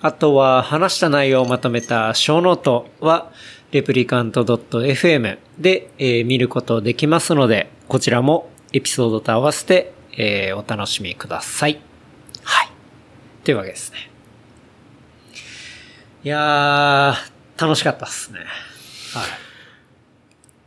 [0.00, 3.30] あとは、話した内容をまとめた小ノートは、
[3.70, 11.78] レプリカント .fm で、えー見ることできますので、こちらもエピソードと合わせて、えーお楽しみください。
[12.44, 12.68] はい。
[13.44, 14.10] というわけですね。
[16.24, 18.38] いやー、楽しかったっすね。
[18.38, 19.51] はい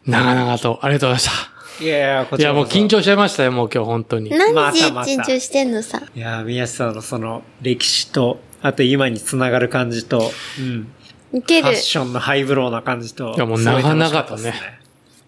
[0.08, 1.52] 長々と、ありがとうございまし
[1.82, 1.84] い。
[1.84, 2.42] いやいや、こた。
[2.42, 4.30] いや、もう緊張しちゃいましたよ、もう今日本当に。
[4.30, 6.02] 何時緊張してんのさ？
[6.16, 10.92] いやー、宮下さんのその歴史と、あと今につながる感じと、うん。
[11.34, 11.76] ウケるファッ。
[11.76, 13.34] ションのハイブローな感じと。
[13.36, 14.54] いやもう長々とね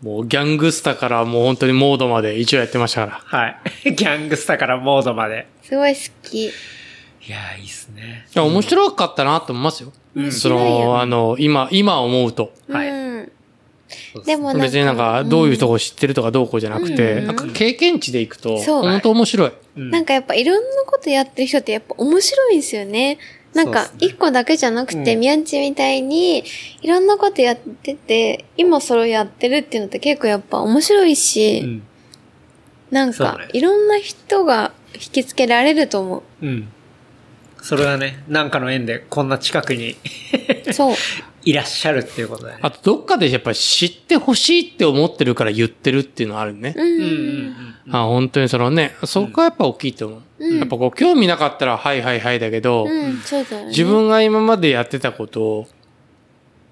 [0.02, 3.40] もうギャングスタからもう本当にモードまで一応やってましたから。
[3.40, 3.58] はい。
[3.92, 5.48] ギャングスタからモードまで。
[5.64, 6.46] すごい好き。
[6.46, 6.52] い
[7.28, 8.26] やー、いいっすね。
[8.34, 9.92] いや、面白かったなと思いますよ。
[10.16, 12.54] うんその、あの、今、今思うと。
[12.72, 13.07] はい
[14.26, 14.64] でもなんか。
[14.64, 19.52] 別になんか、どういうとこ知ってるとかどうこうじゃなくて、うんなんか経験値でいくと、そう本当面白い。
[19.78, 23.20] うんなんかやっぱいろんなことやってる人ってやっぱ面白いんですよね。
[23.54, 26.44] なんか一個だけじゃなくて、うん宮地みたいに
[26.82, 31.84] いろんなことやってて、今それをやってるっていうのって結構やっぱ面白いし、うん。
[32.92, 36.70] なんかいろんな人が引きつけられると思うん。
[37.62, 39.96] それはね、なんかの縁でこんな近くに
[40.68, 40.74] う。
[40.74, 40.96] そう。
[41.48, 42.62] いらっしゃるっていうことだよね。
[42.62, 46.74] あと、どっかでやっぱり知ってほしいって思ってるから言ってるっていうのはあるね。
[46.76, 46.86] うん。
[46.86, 47.56] うんうん
[47.88, 47.96] うん。
[47.96, 50.22] あ本当にそのね、そこはやっぱ大きいと思う。
[50.40, 53.70] うんやっぱこう、興味なかったら、はいはいはいだけど、うん、そうだよね。
[53.70, 55.68] 自分が今までやってたことを、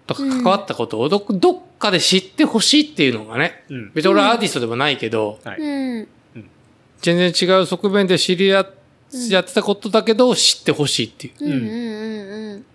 [0.08, 5.62] とか関わったことをど、どっかで知ってほしいっていうのがね、うん別に俺はアーティストでもないけど、はい。
[5.62, 6.08] うん。
[7.00, 8.70] 全然違う側面で知り合っ、
[9.30, 11.46] やってたことだけど、知ってほしいっていう。
[11.46, 12.66] うんうんうんうん。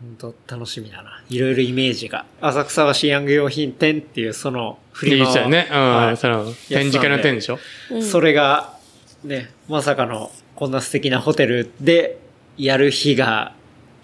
[0.00, 1.22] 本当楽しみだな。
[1.28, 2.24] いろいろイメージが。
[2.40, 5.68] 浅草橋ヤング用品店っていうそのフリマを言ってたよね。
[5.70, 5.96] うん。
[5.96, 7.58] はいその、展示会の点でしょ？
[7.90, 8.78] うんそれが、
[9.24, 12.18] ね、まさかのこんな素敵なホテルで
[12.56, 13.52] やる日が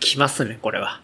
[0.01, 1.01] 来ますね、これは。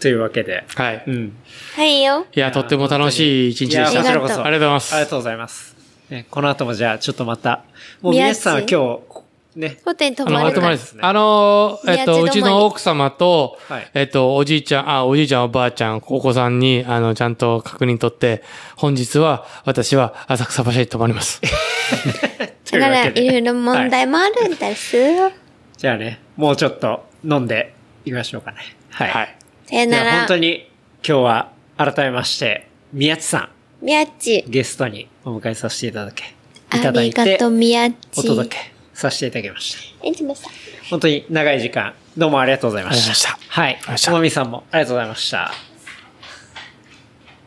[0.00, 0.64] というわけで。
[0.74, 1.04] はい。
[1.06, 1.36] うん。
[1.76, 2.26] はいよ。
[2.34, 4.00] いや、とっても楽しい一日でした。
[4.00, 4.40] こちらこそ。
[4.40, 5.76] あありがとうございますありがとうございます。
[6.10, 7.62] ね、この後もじゃあ、ちょっとまた、
[8.00, 9.21] もう皆さんは宮今日、
[9.54, 10.96] ね、ホテル泊あの、まるからまとまりです。
[11.00, 18.42] あの、えっと、う宮地ちの奥様とはい、えっと、おじいちゃん、あ、おじいちゃん、おばあちゃん、お子さんに、あの、ちゃんと確認取って、
[18.76, 21.40] 本日は、私は浅草橋に泊まります。
[22.64, 25.30] とだから、いろいろ問題もあるんですよ。
[25.76, 27.74] じゃあね、もうちょっと飲んで
[28.04, 28.58] いきましょうかね。
[28.90, 29.10] はい。
[29.10, 29.36] はい。
[29.66, 30.26] さよなら本。
[30.28, 30.70] 当に
[31.06, 33.48] 今日は改めまして、宮地さん、
[33.84, 34.44] みやっち。
[34.48, 36.26] ゲストにお迎えさせていただけ、い
[36.70, 38.20] あただいてりがとう、、みやっち。
[38.20, 40.06] お届けさせていただきました。
[40.06, 40.50] え、しました。
[40.90, 43.30] 本当に長い時間、どうもありがとうございました。
[43.32, 43.72] ありがとうございまはい。
[43.72, 45.52] りがとうございましたともみさんもありがとうございました。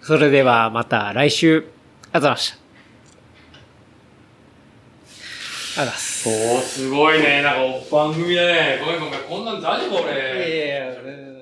[0.01, 2.57] それではまた来週、ありがとうございました。
[5.81, 6.29] ありがとうございます。
[6.29, 7.41] おー、すごいね。
[7.41, 8.79] なんか、番組だね。
[8.79, 9.19] ごめんごめん。
[9.21, 11.34] こんなん大丈夫いやいやいや